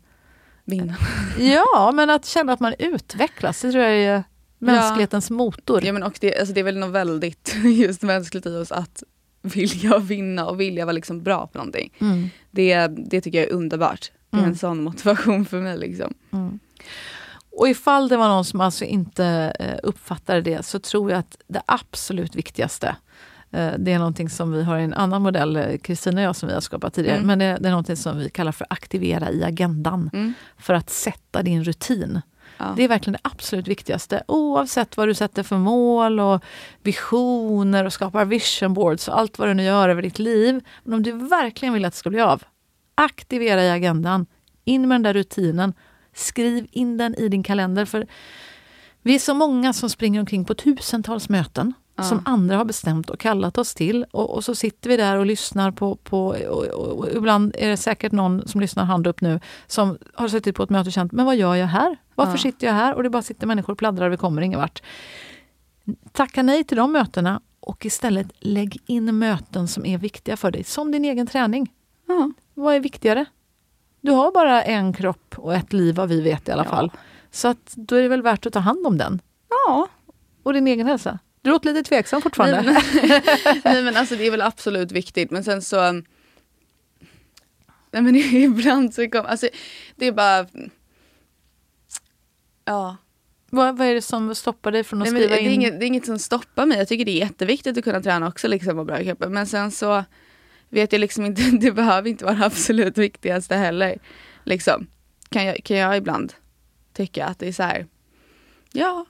Vinna. 0.65 0.95
Ja, 1.39 1.91
men 1.95 2.09
att 2.09 2.25
känna 2.25 2.53
att 2.53 2.59
man 2.59 2.73
utvecklas, 2.79 3.61
det 3.61 3.71
tror 3.71 3.83
jag 3.83 3.93
är 3.93 4.23
mänsklighetens 4.59 5.29
motor. 5.29 5.85
Ja, 5.85 5.93
men 5.93 6.03
och 6.03 6.17
det, 6.21 6.39
alltså 6.39 6.53
det 6.53 6.59
är 6.59 6.63
väl 6.63 6.77
något 6.77 6.91
väldigt 6.91 7.55
just 7.63 8.01
mänskligt 8.01 8.45
i 8.45 8.49
oss 8.55 8.71
att 8.71 9.03
vilja 9.41 9.97
vinna 9.97 10.45
och 10.45 10.59
vilja 10.61 10.85
vara 10.85 10.93
liksom 10.93 11.23
bra 11.23 11.47
på 11.47 11.57
någonting. 11.57 11.93
Mm. 11.99 12.29
Det, 12.51 12.87
det 12.87 13.21
tycker 13.21 13.37
jag 13.39 13.47
är 13.47 13.53
underbart. 13.53 14.11
Det 14.29 14.37
är 14.37 14.39
Mm. 14.39 14.49
en 14.51 14.57
sån 14.57 14.83
motivation 14.83 15.45
för 15.45 15.61
mig. 15.61 15.77
Liksom. 15.77 16.13
Mm. 16.33 16.59
Och 17.57 17.69
ifall 17.69 18.09
det 18.09 18.17
var 18.17 18.27
någon 18.27 18.45
som 18.45 18.61
alltså 18.61 18.85
inte 18.85 19.53
eh, 19.59 19.79
uppfattade 19.83 20.41
det 20.41 20.65
så 20.65 20.79
tror 20.79 21.11
jag 21.11 21.19
att 21.19 21.37
det 21.47 21.61
absolut 21.65 22.35
viktigaste 22.35 22.95
eh, 23.51 23.71
det 23.77 23.93
är 23.93 23.99
någonting 23.99 24.29
som 24.29 24.51
vi 24.51 24.63
har 24.63 24.77
i 24.77 24.83
en 24.83 24.93
annan 24.93 25.21
modell, 25.21 25.55
eh, 25.55 25.77
Kristina 25.77 26.21
och 26.21 26.27
jag, 26.27 26.35
som 26.35 26.47
vi 26.47 26.53
har 26.53 26.61
skapat 26.61 26.93
tidigare. 26.93 27.17
Mm. 27.17 27.27
Men 27.27 27.39
det, 27.39 27.57
det 27.61 27.67
är 27.67 27.71
någonting 27.71 27.95
som 27.95 28.17
vi 28.17 28.29
kallar 28.29 28.51
för 28.51 28.67
aktivera 28.69 29.31
i 29.31 29.43
agendan. 29.43 30.09
Mm. 30.13 30.33
För 30.57 30.73
att 30.73 30.89
sätta 30.89 31.43
din 31.43 31.63
rutin. 31.63 32.21
Ja. 32.57 32.73
Det 32.75 32.83
är 32.83 32.87
verkligen 32.87 33.19
det 33.23 33.29
absolut 33.29 33.67
viktigaste. 33.67 34.23
Oavsett 34.27 34.97
vad 34.97 35.07
du 35.07 35.13
sätter 35.13 35.43
för 35.43 35.57
mål 35.57 36.19
och 36.19 36.43
visioner 36.83 37.85
och 37.85 37.93
skapar 37.93 38.25
vision 38.25 38.73
boards 38.73 39.07
och 39.07 39.19
allt 39.19 39.39
vad 39.39 39.47
du 39.47 39.53
nu 39.53 39.63
gör 39.63 39.89
över 39.89 40.01
ditt 40.01 40.19
liv. 40.19 40.61
Men 40.83 40.93
om 40.93 41.03
du 41.03 41.11
verkligen 41.11 41.73
vill 41.73 41.85
att 41.85 41.93
det 41.93 41.99
ska 41.99 42.09
bli 42.09 42.21
av, 42.21 42.43
aktivera 42.95 43.63
i 43.63 43.69
agendan. 43.69 44.25
In 44.65 44.87
med 44.87 44.95
den 44.95 45.03
där 45.03 45.13
rutinen. 45.13 45.73
Skriv 46.17 46.67
in 46.71 46.97
den 46.97 47.15
i 47.15 47.29
din 47.29 47.43
kalender. 47.43 47.85
För 47.85 48.07
vi 49.01 49.15
är 49.15 49.19
så 49.19 49.33
många 49.33 49.73
som 49.73 49.89
springer 49.89 50.19
omkring 50.19 50.45
på 50.45 50.53
tusentals 50.53 51.29
möten 51.29 51.73
Ja. 51.99 52.03
som 52.03 52.21
andra 52.25 52.57
har 52.57 52.65
bestämt 52.65 53.09
och 53.09 53.19
kallat 53.19 53.57
oss 53.57 53.73
till. 53.73 54.05
Och, 54.11 54.35
och 54.35 54.43
så 54.43 54.55
sitter 54.55 54.89
vi 54.89 54.97
där 54.97 55.17
och 55.17 55.25
lyssnar 55.25 55.71
på... 55.71 55.95
på 55.95 56.27
och, 56.27 56.65
och, 56.65 56.97
och 56.99 57.07
ibland 57.15 57.55
är 57.57 57.69
det 57.69 57.77
säkert 57.77 58.11
någon 58.11 58.47
som 58.47 58.61
lyssnar 58.61 58.85
hand 58.85 59.07
upp 59.07 59.21
nu 59.21 59.39
som 59.67 59.97
har 60.13 60.27
suttit 60.27 60.55
på 60.55 60.63
ett 60.63 60.69
möte 60.69 60.87
och 60.89 60.93
känt, 60.93 61.11
men 61.11 61.25
vad 61.25 61.35
gör 61.35 61.55
jag 61.55 61.67
här? 61.67 61.97
Varför 62.15 62.33
Ja. 62.33 62.37
sitter 62.37 62.67
jag 62.67 62.73
här? 62.73 62.93
Och 62.93 63.03
det 63.03 63.09
bara 63.09 63.21
sitter 63.21 63.47
människor 63.47 63.73
och 63.73 63.79
pladdrar 63.79 64.09
vi 64.09 64.17
kommer 64.17 64.41
ingen 64.41 64.59
vart. 64.59 64.81
Tacka 66.11 66.43
nej 66.43 66.63
till 66.63 66.77
de 66.77 66.91
mötena 66.91 67.41
och 67.59 67.85
istället 67.85 68.27
lägg 68.39 68.77
in 68.85 69.17
möten 69.19 69.67
som 69.67 69.85
är 69.85 69.97
viktiga 69.97 70.37
för 70.37 70.51
dig, 70.51 70.63
som 70.63 70.91
din 70.91 71.05
egen 71.05 71.27
träning. 71.27 71.73
Ja. 72.07 72.31
Vad 72.53 72.75
är 72.75 72.79
viktigare? 72.79 73.25
Du 74.07 74.11
har 74.13 74.31
bara 74.31 74.63
en 74.63 74.93
kropp 74.93 75.35
och 75.37 75.53
ett 75.53 75.73
liv 75.73 75.95
vad 75.95 76.09
vi 76.09 76.21
vet 76.21 76.49
i 76.49 76.51
alla 76.51 76.63
Ja. 76.63 76.69
fall. 76.69 76.91
Så 77.31 77.47
att 77.47 77.73
då 77.75 77.95
är 77.95 78.01
det 78.01 78.07
väl 78.07 78.21
värt 78.21 78.45
att 78.45 78.53
ta 78.53 78.59
hand 78.59 78.87
om 78.87 78.97
den. 78.97 79.21
ja. 79.67 79.87
Och 80.43 80.53
din 80.53 80.67
egen 80.67 80.87
hälsa. 80.87 81.19
Du 81.41 81.49
låter 81.49 81.73
lite 81.73 81.89
tveksam 81.89 82.21
fortfarande. 82.21 82.61
Nej, 82.61 82.73
men, 83.03 83.21
nej 83.63 83.83
men 83.83 83.97
alltså 83.97 84.15
det 84.15 84.27
är 84.27 84.31
väl 84.31 84.41
absolut 84.41 84.91
viktigt 84.91 85.31
men 85.31 85.43
sen 85.43 85.61
så 85.61 85.91
Nej 87.91 88.01
men 88.01 88.15
ibland 88.35 88.93
så 88.93 89.09
kommer, 89.09 89.29
alltså 89.29 89.49
det 89.95 90.05
är 90.07 90.11
bara 90.11 90.45
Ja. 92.65 92.97
vad, 93.49 93.77
vad 93.77 93.87
är 93.87 93.93
det 93.93 94.01
som 94.01 94.35
stoppar 94.35 94.71
dig 94.71 94.83
från 94.83 95.01
att 95.01 95.11
Nej, 95.11 95.21
skriva 95.21 95.35
det, 95.35 95.41
är 95.41 95.45
in? 95.45 95.51
inget, 95.51 95.79
det 95.79 95.85
är 95.85 95.87
inget 95.87 96.05
som 96.05 96.19
stoppar 96.19 96.65
mig. 96.65 96.77
Jag 96.77 96.87
tycker 96.87 97.05
det 97.05 97.11
är 97.11 97.19
jätteviktigt 97.25 97.77
att 97.77 97.83
kunna 97.83 98.01
träna 98.01 98.27
också 98.27 98.47
liksom 98.47 98.79
och 98.79 98.85
bra 98.85 98.97
kroppen. 99.03 99.33
Men 99.33 99.47
sen 99.47 99.71
så 99.71 100.03
vet 100.69 100.91
jag 100.91 100.99
liksom 100.99 101.25
inte, 101.25 101.41
det 101.59 101.71
behöver 101.71 102.09
inte 102.09 102.25
vara 102.25 102.35
det 102.35 102.45
absolut 102.45 102.97
viktigaste 102.97 103.55
heller. 103.55 103.99
Liksom. 104.43 104.87
Kan, 105.29 105.45
jag, 105.45 105.63
kan 105.63 105.77
jag 105.77 105.97
ibland 105.97 106.33
tycka 106.93 107.25
att 107.25 107.39
det 107.39 107.47
är 107.47 107.51
så 107.51 107.63
här, 107.63 107.87
ja, 108.71 109.05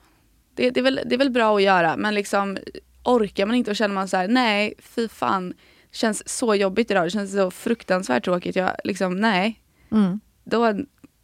det, 0.55 0.69
det, 0.69 0.79
är 0.79 0.83
väl, 0.83 0.99
det 1.05 1.15
är 1.15 1.19
väl 1.19 1.29
bra 1.29 1.55
att 1.55 1.63
göra 1.63 1.97
men 1.97 2.15
liksom 2.15 2.57
orkar 3.03 3.45
man 3.45 3.55
inte 3.55 3.71
och 3.71 3.77
känner 3.77 3.95
man 3.95 4.07
så 4.07 4.17
här, 4.17 4.27
nej, 4.27 4.73
fy 4.79 5.07
fan, 5.07 5.49
det 5.91 5.97
känns 5.97 6.29
så 6.29 6.55
jobbigt 6.55 6.91
idag, 6.91 7.05
det 7.05 7.09
känns 7.09 7.31
så 7.31 7.51
fruktansvärt 7.51 8.23
tråkigt, 8.23 8.55
jag 8.55 8.75
liksom, 8.83 9.15
nej, 9.15 9.61
Mm. 9.91 10.19
då 10.43 10.73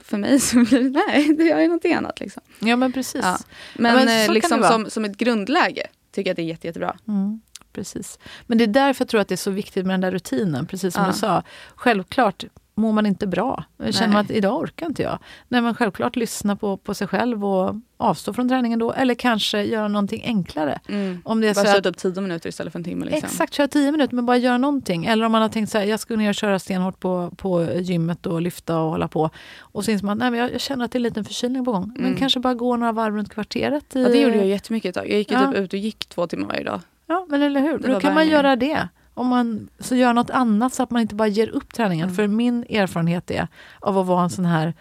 för 0.03 0.17
mig 0.17 0.39
så 0.39 0.63
blir 0.63 0.83
det, 0.83 1.03
nej, 1.07 1.35
det 1.37 1.43
gör 1.43 1.59
jag 1.59 1.67
någonting 1.67 1.93
annat 1.93 2.19
liksom. 2.19 2.41
Ja 2.59 2.75
men 2.75 2.91
precis. 2.91 3.21
Ja. 3.23 3.37
Men, 3.75 3.95
men 3.95 4.07
så 4.07 4.31
eh, 4.31 4.33
liksom 4.33 4.63
som, 4.63 4.89
som 4.89 5.05
ett 5.05 5.17
grundläge 5.17 5.87
tycker 6.11 6.29
jag 6.29 6.33
att 6.33 6.35
det 6.35 6.41
är 6.41 6.45
jätte, 6.45 6.67
jättebra. 6.67 6.97
Mm, 7.07 7.41
precis. 7.73 8.19
Men 8.47 8.57
det 8.57 8.63
är 8.63 8.67
därför 8.67 9.01
jag 9.03 9.09
tror 9.09 9.21
att 9.21 9.27
det 9.27 9.35
är 9.35 9.37
så 9.37 9.51
viktigt 9.51 9.85
med 9.85 9.93
den 9.93 10.01
där 10.01 10.11
rutinen, 10.11 10.65
precis 10.65 10.93
som 10.93 11.03
Ja. 11.03 11.11
du 11.11 11.17
sa. 11.17 11.43
Självklart 11.75 12.43
mår 12.75 12.91
man 12.91 13.05
inte 13.05 13.27
bra. 13.27 13.63
Känner 13.91 14.13
man 14.13 14.21
att 14.25 14.31
idag 14.31 14.59
orkar 14.61 14.85
inte 14.85 15.01
jag. 15.03 15.19
Nej 15.47 15.61
men 15.61 15.75
självklart 15.75 16.15
lyssna 16.15 16.55
på, 16.55 16.77
på 16.77 16.93
sig 16.93 17.07
själv 17.07 17.45
och 17.45 17.75
avstå 17.97 18.33
från 18.33 18.49
träningen 18.49 18.79
då. 18.79 18.91
Eller 18.93 19.15
kanske 19.15 19.63
göra 19.63 19.87
någonting 19.87 20.21
enklare. 20.25 20.79
Om 21.23 21.41
det 21.41 21.47
är 21.47 21.53
Bara 21.63 21.77
att, 21.77 21.83
typ 21.83 21.97
10 21.97 22.21
minuter 22.21 22.49
istället 22.49 22.71
för 22.73 22.79
en 22.79 22.83
timme. 22.83 23.05
Liksom. 23.05 23.25
Exakt, 23.25 23.53
köra 23.53 23.67
10 23.67 23.91
minuter 23.91 24.15
men 24.15 24.25
bara 24.25 24.37
göra 24.37 24.57
någonting. 24.57 25.05
Eller 25.05 25.25
om 25.25 25.31
man 25.31 25.41
har 25.41 25.49
tänkt 25.49 25.71
så 25.71 25.77
här, 25.77 25.85
jag 25.85 25.99
ska 25.99 26.15
ner 26.15 26.29
och 26.29 26.35
köra 26.35 26.59
stenhårt 26.59 26.99
på, 26.99 27.31
på 27.37 27.63
gymmet 27.73 28.25
och 28.25 28.41
lyfta 28.41 28.79
och 28.79 28.89
hålla 28.91 29.07
på. 29.07 29.29
Och 29.59 29.85
så 29.85 29.91
inser 29.91 30.05
man 30.05 30.17
nej, 30.17 30.31
men 30.31 30.39
jag, 30.39 30.53
jag 30.53 30.61
känner 30.61 30.85
att 30.85 30.91
det 30.91 30.95
är 30.95 30.99
en 30.99 31.03
liten 31.03 31.25
förkylning 31.25 31.65
på 31.65 31.71
gång. 31.71 31.91
Men 31.95 32.05
Mm. 32.05 32.15
kanske 32.19 32.39
bara 32.39 32.53
gå 32.53 32.77
några 32.77 32.91
varv 32.91 33.15
runt 33.15 33.33
kvarteret. 33.33 33.95
I, 33.95 34.01
Ja, 34.03 34.09
det 34.09 34.17
gjorde 34.21 34.35
jag 34.37 34.45
jättemycket 34.47 34.89
ett 34.89 34.95
tag. 34.95 35.09
Jag 35.11 35.17
gick 35.17 35.31
ju 35.31 35.37
Ja. 35.37 35.51
typ 35.51 35.59
ut 35.59 35.73
och 35.73 35.79
gick 35.79 36.05
två 36.09 36.27
timmar 36.27 36.47
varje 36.47 36.63
dag. 36.63 36.81
Ja, 37.07 37.25
men 37.29 37.41
eller 37.41 37.61
hur? 37.61 37.77
Det 37.79 37.87
Då 37.87 37.99
kan 37.99 38.13
man 38.13 38.27
göra 38.27 38.55
det. 38.55 38.87
Om 39.13 39.27
man 39.27 39.69
så 39.79 39.95
gör 39.95 40.13
något 40.13 40.29
annat 40.29 40.73
så 40.73 40.83
att 40.83 40.91
man 40.91 41.01
inte 41.01 41.15
bara 41.15 41.27
ger 41.27 41.47
upp 41.49 41.73
träningen. 41.73 42.03
Mm. 42.05 42.15
För 42.15 42.27
min 42.27 42.63
erfarenhet 42.69 43.31
är 43.31 43.47
av 43.79 43.97
att 43.97 44.05
vara 44.05 44.23
en 44.23 44.29
sån 44.29 44.45
här 44.45 44.73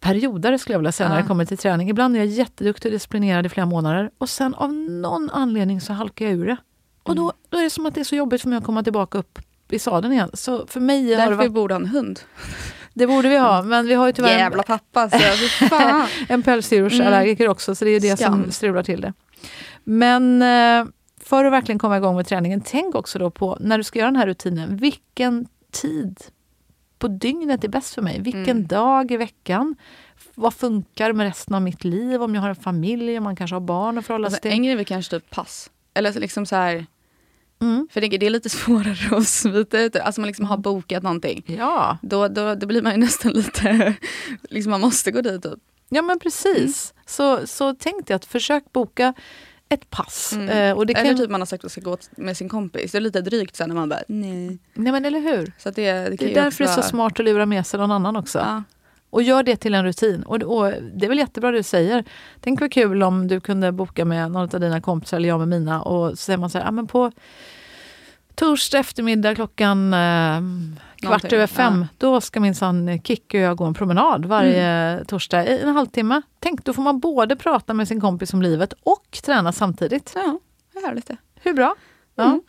periodare 0.00 0.58
skulle 0.58 0.74
jag 0.74 0.78
vilja 0.78 0.92
säga 0.92 1.08
när 1.08 1.16
Ja. 1.16 1.22
det 1.22 1.28
kommer 1.28 1.44
till 1.44 1.58
träning. 1.58 1.88
Ibland 1.90 2.16
är 2.16 2.20
jag 2.20 2.26
jätteduktig 2.26 2.88
och 2.88 2.92
disciplinerad 2.92 3.46
i 3.46 3.48
flera 3.48 3.66
månader 3.66 4.10
och 4.18 4.28
sen 4.28 4.54
av 4.54 4.72
någon 4.72 5.30
anledning 5.30 5.80
så 5.80 5.92
halkar 5.92 6.24
jag 6.26 6.34
ur 6.34 6.46
det. 6.46 6.56
Och 7.02 7.14
då, 7.16 7.22
Mm. 7.22 7.34
då 7.48 7.58
är 7.58 7.62
det 7.62 7.70
som 7.70 7.86
att 7.86 7.94
det 7.94 8.00
är 8.00 8.04
så 8.04 8.16
jobbigt 8.16 8.42
för 8.42 8.48
mig 8.48 8.58
att 8.58 8.64
komma 8.64 8.82
tillbaka 8.82 9.18
upp 9.18 9.38
i 9.70 9.78
sadeln 9.78 10.12
igen. 10.12 10.30
Så 10.34 10.66
för 10.66 10.80
mig 10.80 11.02
har 11.02 11.10
det 11.10 11.16
Därför 11.16 11.30
vi 11.30 11.36
varit, 11.36 11.52
borde 11.52 11.74
ha 11.74 11.80
en 11.80 11.86
hund. 11.86 12.20
det 12.94 13.06
borde 13.06 13.28
vi 13.28 13.36
ha, 13.38 13.62
men 13.62 13.86
vi 13.86 13.94
har 13.94 14.06
ju 14.06 14.12
tyvärr 14.12 14.38
Jävla 14.38 14.62
pappa. 14.62 15.10
Så, 15.10 15.18
en 16.28 16.42
pälsdjursallergiker 16.42 17.48
också, 17.48 17.74
så 17.74 17.84
det 17.84 17.90
är 17.90 18.00
det 18.00 18.08
som 18.16 18.16
Skam. 18.16 18.50
strular 18.50 18.82
till 18.82 19.00
det. 19.00 19.12
Men 19.84 20.42
eh, 20.42 20.86
för 21.20 21.44
att 21.44 21.52
verkligen 21.52 21.78
komma 21.78 21.96
igång 21.96 22.16
med 22.16 22.26
träningen, 22.26 22.60
tänk 22.66 22.94
också 22.94 23.18
då 23.18 23.30
på 23.30 23.56
när 23.60 23.78
du 23.78 23.84
ska 23.84 23.98
göra 23.98 24.10
den 24.10 24.16
här 24.16 24.26
rutinen, 24.26 24.76
vilken 24.76 25.46
tid 25.70 26.20
på 26.98 27.08
dygnet 27.08 27.64
är 27.64 27.68
bäst 27.68 27.94
för 27.94 28.02
mig? 28.02 28.20
Vilken 28.20 28.56
Mm. 28.56 28.66
dag 28.66 29.10
i 29.10 29.16
veckan? 29.16 29.76
Vad 30.34 30.54
funkar 30.54 31.12
med 31.12 31.26
resten 31.26 31.54
av 31.54 31.62
mitt 31.62 31.84
liv? 31.84 32.22
Om 32.22 32.34
jag 32.34 32.42
har 32.42 32.48
en 32.48 32.54
familj, 32.56 33.18
om 33.18 33.24
man 33.24 33.36
kanske 33.36 33.54
har 33.54 33.60
barn 33.60 33.98
att 33.98 34.06
förhålla 34.06 34.30
sig 34.30 34.36
Alltså, 34.36 34.42
till. 34.42 34.50
en 34.50 34.62
grej 34.62 34.72
är 34.80 34.84
kanske 34.84 35.10
typ 35.20 35.30
pass. 35.30 35.70
Eller 35.94 36.12
liksom 36.12 36.46
så 36.46 36.56
här, 36.56 36.86
Mm. 37.60 37.88
för 37.90 38.00
det 38.00 38.26
är 38.26 38.30
lite 38.30 38.48
svårare 38.58 39.16
att 39.16 39.26
smita 39.28 39.80
ut. 39.80 39.96
Alltså 39.96 40.20
man 40.20 40.26
liksom 40.28 40.44
har 40.46 40.56
bokat 40.56 41.02
någonting. 41.02 41.44
Ja. 41.46 41.98
Då, 42.02 42.28
då, 42.28 42.54
då 42.54 42.66
blir 42.66 42.82
man 42.82 42.92
ju 42.92 42.98
nästan 43.00 43.32
lite, 43.32 43.94
liksom 44.42 44.70
man 44.70 44.80
måste 44.80 45.10
gå 45.10 45.20
dit 45.20 45.42
typ. 45.42 45.58
ja, 45.88 46.02
men 46.02 46.18
precis. 46.18 46.94
Så, 47.06 47.46
så 47.46 47.74
tänkte 47.74 48.12
jag 48.12 48.16
att 48.16 48.24
försök 48.24 48.72
boka 48.72 49.14
ett 49.68 49.90
pass. 49.90 50.32
Mm. 50.32 50.48
Eh, 50.48 50.76
och 50.76 50.86
det 50.86 50.92
Eller 50.92 51.10
kan, 51.10 51.18
typ 51.18 51.30
man 51.30 51.40
har 51.40 51.46
sagt 51.46 51.60
att 51.60 51.64
man 51.64 51.70
ska 51.70 51.80
gå 51.80 51.96
med 52.22 52.36
sin 52.36 52.48
kompis. 52.48 52.92
Det 52.92 52.98
är 52.98 53.00
lite 53.00 53.20
drygt 53.20 53.56
sen 53.56 53.68
när 53.68 53.76
man 53.76 53.88
bara 53.88 54.02
nej. 54.08 54.58
nej, 54.74 54.92
men 54.92 55.04
eller 55.04 55.20
hur? 55.20 55.52
Så 55.58 55.70
det, 55.70 55.92
det, 55.92 56.16
Det 56.16 56.30
är 56.30 56.44
därför 56.44 56.64
det 56.64 56.70
är 56.70 56.74
så 56.74 56.82
smart 56.82 57.20
att 57.20 57.24
lura 57.24 57.46
med 57.46 57.66
sig 57.66 57.80
någon 57.80 57.90
annan 57.90 58.16
också. 58.16 58.38
Ja. 58.38 58.62
Och 59.10 59.22
gör 59.22 59.42
det 59.42 59.56
till 59.56 59.74
en 59.74 59.84
rutin. 59.84 60.22
Och, 60.22 60.42
och 60.42 60.72
det 60.94 61.06
är 61.06 61.08
väl 61.08 61.18
jättebra 61.18 61.50
det 61.50 61.58
du 61.58 61.62
säger. 61.62 62.04
Tänk 62.40 62.60
vad 62.60 62.72
kul 62.72 63.02
om 63.02 63.28
du 63.28 63.40
kunde 63.40 63.72
boka 63.72 64.04
med 64.04 64.30
någon 64.30 64.54
av 64.54 64.60
dina 64.60 64.80
kompisar 64.80 65.16
eller 65.16 65.28
jag 65.28 65.38
med 65.38 65.48
mina 65.48 65.82
och 65.82 66.10
så 66.10 66.16
säger 66.16 66.38
man 66.38 66.50
så 66.50 66.58
här, 66.58 66.68
ah, 66.68 66.70
men 66.70 66.86
på 66.86 67.12
torsdag 68.34 68.78
eftermiddag 68.78 69.34
klockan 69.34 69.94
eh, 69.94 70.40
kvart 71.06 71.32
över 71.32 71.46
fem, 71.46 71.80
ja. 71.80 71.86
då 71.98 72.20
ska 72.20 72.40
minsann 72.40 73.00
Kikki 73.04 73.38
och 73.38 73.42
jag 73.42 73.56
gå 73.56 73.64
en 73.64 73.74
promenad 73.74 74.24
varje 74.24 74.64
mm. 74.64 75.04
torsdag 75.04 75.46
i 75.46 75.60
en 75.60 75.74
halvtimme. 75.74 76.22
Tänk, 76.38 76.64
då 76.64 76.72
får 76.72 76.82
man 76.82 77.00
både 77.00 77.36
prata 77.36 77.74
med 77.74 77.88
sin 77.88 78.00
kompis 78.00 78.34
om 78.34 78.42
livet 78.42 78.74
och 78.82 79.18
träna 79.24 79.52
samtidigt. 79.52 80.12
Ja, 80.14 80.38
härligt 80.86 81.06
det. 81.06 81.16
Hur 81.34 81.52
bra? 81.52 81.74
Ja. 82.16 82.24
Mm. 82.24 82.40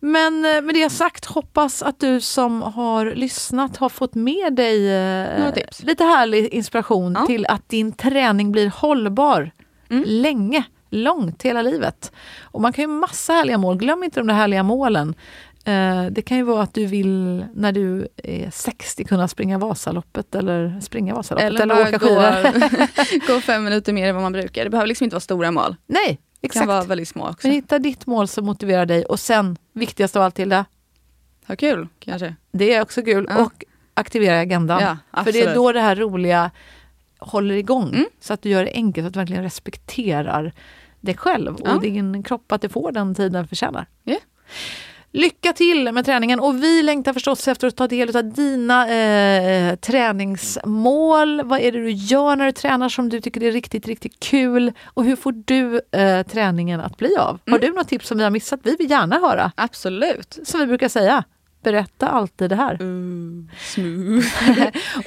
Men 0.00 0.44
eh, 0.44 0.62
med 0.62 0.74
det 0.74 0.90
sagt, 0.90 1.24
hoppas 1.24 1.82
att 1.82 2.00
du 2.00 2.20
som 2.20 2.62
har 2.62 3.14
lyssnat 3.14 3.76
har 3.76 3.88
fått 3.88 4.14
med 4.14 4.54
dig 4.54 4.92
eh, 4.92 5.54
lite 5.82 6.04
härlig 6.04 6.48
inspiration 6.48 7.16
ja. 7.20 7.26
till 7.26 7.46
att 7.46 7.68
din 7.68 7.92
träning 7.92 8.52
blir 8.52 8.68
hållbar 8.68 9.50
mm. 9.90 10.04
länge, 10.06 10.64
långt, 10.90 11.42
hela 11.42 11.62
livet. 11.62 12.12
Och 12.42 12.60
man 12.60 12.72
kan 12.72 12.82
ju 12.82 12.88
massa 12.88 13.32
härliga 13.32 13.58
mål, 13.58 13.76
glöm 13.76 14.04
inte 14.04 14.20
de 14.20 14.26
där 14.26 14.34
härliga 14.34 14.62
målen. 14.62 15.14
Eh, 15.64 16.06
det 16.10 16.22
kan 16.22 16.36
ju 16.36 16.42
vara 16.42 16.62
att 16.62 16.74
du 16.74 16.86
vill 16.86 17.44
när 17.54 17.72
du 17.72 18.08
är 18.16 18.50
60 18.50 19.04
kunna 19.04 19.28
springa 19.28 19.58
Vasaloppet 19.58 20.34
eller 20.34 20.80
springa 20.80 21.14
Vasaloppet 21.14 21.60
eller, 21.60 21.62
eller 21.62 21.88
åka 21.88 21.98
skidor. 21.98 23.26
Gå, 23.26 23.32
gå 23.34 23.40
fem 23.40 23.64
minuter 23.64 23.92
mer 23.92 24.08
än 24.08 24.14
vad 24.14 24.22
man 24.22 24.32
brukar. 24.32 24.64
Det 24.64 24.70
behöver 24.70 24.88
liksom 24.88 25.04
inte 25.04 25.14
vara 25.14 25.20
stora 25.20 25.50
mål. 25.50 25.76
Nej, 25.86 26.20
Exakt. 26.40 26.60
kan 26.60 26.68
vara 26.68 26.84
väldigt 26.84 27.08
små 27.08 27.28
också. 27.28 27.46
Men 27.46 27.54
hitta 27.54 27.78
ditt 27.78 28.06
mål 28.06 28.28
som 28.28 28.44
motiverar 28.44 28.86
dig 28.86 29.04
och 29.04 29.20
sen, 29.20 29.56
viktigast 29.72 30.16
av 30.16 30.22
allt 30.22 30.34
Tilda. 30.34 30.64
Ha 31.46 31.56
kul 31.56 31.88
kanske. 31.98 32.34
Det 32.52 32.74
är 32.74 32.82
också 32.82 33.02
kul. 33.02 33.26
Ja. 33.28 33.42
Och 33.42 33.64
aktivera 33.94 34.40
agendan. 34.40 34.98
Ja, 35.12 35.24
För 35.24 35.32
det 35.32 35.40
är 35.40 35.54
då 35.54 35.72
det 35.72 35.80
här 35.80 35.96
roliga 35.96 36.50
håller 37.18 37.54
igång. 37.54 37.88
Mm. 37.88 38.06
Så 38.20 38.32
att 38.32 38.42
du 38.42 38.48
gör 38.48 38.64
det 38.64 38.72
enkelt, 38.74 39.04
så 39.04 39.06
att 39.08 39.14
du 39.14 39.20
verkligen 39.20 39.42
respekterar 39.42 40.52
dig 41.00 41.16
själv 41.16 41.54
och 41.54 41.68
ja. 41.68 41.78
din 41.78 42.22
kropp, 42.22 42.52
att 42.52 42.62
du 42.62 42.68
får 42.68 42.92
den 42.92 43.14
tiden 43.14 43.32
den 43.32 43.48
förtjänar. 43.48 43.86
Yeah. 44.04 44.20
Lycka 45.12 45.52
till 45.52 45.92
med 45.92 46.04
träningen 46.04 46.40
och 46.40 46.62
vi 46.62 46.82
längtar 46.82 47.12
förstås 47.12 47.48
efter 47.48 47.68
att 47.68 47.76
ta 47.76 47.88
del 47.88 48.16
av 48.16 48.24
dina 48.24 48.88
eh, 48.88 49.76
träningsmål. 49.76 51.42
Vad 51.42 51.60
är 51.60 51.72
det 51.72 51.78
du 51.78 51.90
gör 51.90 52.36
när 52.36 52.46
du 52.46 52.52
tränar 52.52 52.88
som 52.88 53.08
du 53.08 53.20
tycker 53.20 53.42
är 53.42 53.52
riktigt, 53.52 53.86
riktigt 53.86 54.20
kul? 54.20 54.72
Och 54.84 55.04
hur 55.04 55.16
får 55.16 55.32
du 55.32 55.80
eh, 56.00 56.22
träningen 56.22 56.80
att 56.80 56.96
bli 56.96 57.16
av? 57.16 57.38
Mm. 57.46 57.52
Har 57.52 57.58
du 57.58 57.74
något 57.74 57.88
tips 57.88 58.08
som 58.08 58.18
vi 58.18 58.24
har 58.24 58.30
missat? 58.30 58.60
Vi 58.62 58.76
vill 58.76 58.90
gärna 58.90 59.18
höra. 59.18 59.52
Absolut. 59.54 60.38
Som 60.44 60.60
vi 60.60 60.66
brukar 60.66 60.88
säga. 60.88 61.24
Berätta 61.62 62.08
alltid 62.08 62.50
det 62.50 62.56
här. 62.56 62.74
Mm, 62.74 63.48
smooth. 63.58 64.26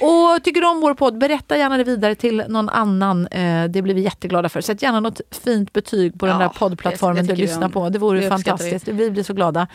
och 0.00 0.42
tycker 0.44 0.60
du 0.60 0.66
om 0.66 0.80
vår 0.80 0.94
podd, 0.94 1.18
berätta 1.18 1.56
gärna 1.56 1.76
det 1.76 1.84
vidare 1.84 2.14
till 2.14 2.44
någon 2.48 2.68
annan. 2.68 3.26
Eh, 3.26 3.64
det 3.64 3.82
blir 3.82 3.94
vi 3.94 4.00
jätteglada 4.00 4.48
för. 4.48 4.60
Sätt 4.60 4.82
gärna 4.82 5.00
något 5.00 5.20
fint 5.30 5.72
betyg 5.72 6.18
på 6.18 6.26
ja, 6.26 6.30
den 6.30 6.40
där 6.40 6.48
poddplattformen 6.48 7.26
du 7.26 7.34
lyssnar 7.34 7.68
på. 7.68 7.88
Det 7.88 7.98
vore 7.98 8.20
det 8.20 8.28
fantastiskt. 8.28 8.88
Vi 8.88 9.10
blir 9.10 9.22
så 9.22 9.34
glada. 9.34 9.66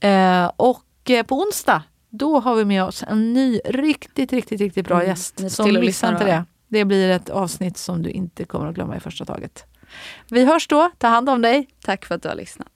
Eh, 0.00 0.50
och 0.56 1.10
eh, 1.10 1.22
på 1.22 1.40
onsdag, 1.40 1.82
då 2.10 2.40
har 2.40 2.54
vi 2.54 2.64
med 2.64 2.84
oss 2.84 3.04
en 3.08 3.32
ny 3.32 3.60
riktigt, 3.64 4.32
riktigt, 4.32 4.60
riktigt 4.60 4.86
bra 4.86 4.96
mm, 4.96 5.08
gäst. 5.08 5.50
Så 5.50 5.66
missa 5.66 6.08
inte 6.08 6.24
det. 6.24 6.44
Det 6.68 6.84
blir 6.84 7.10
ett 7.10 7.30
avsnitt 7.30 7.78
som 7.78 8.02
du 8.02 8.10
inte 8.10 8.44
kommer 8.44 8.66
att 8.66 8.74
glömma 8.74 8.96
i 8.96 9.00
första 9.00 9.24
taget. 9.24 9.64
Vi 10.28 10.44
hörs 10.44 10.68
då. 10.68 10.90
Ta 10.98 11.08
hand 11.08 11.28
om 11.28 11.42
dig. 11.42 11.68
Tack 11.84 12.04
för 12.04 12.14
att 12.14 12.22
du 12.22 12.28
har 12.28 12.36
lyssnat. 12.36 12.75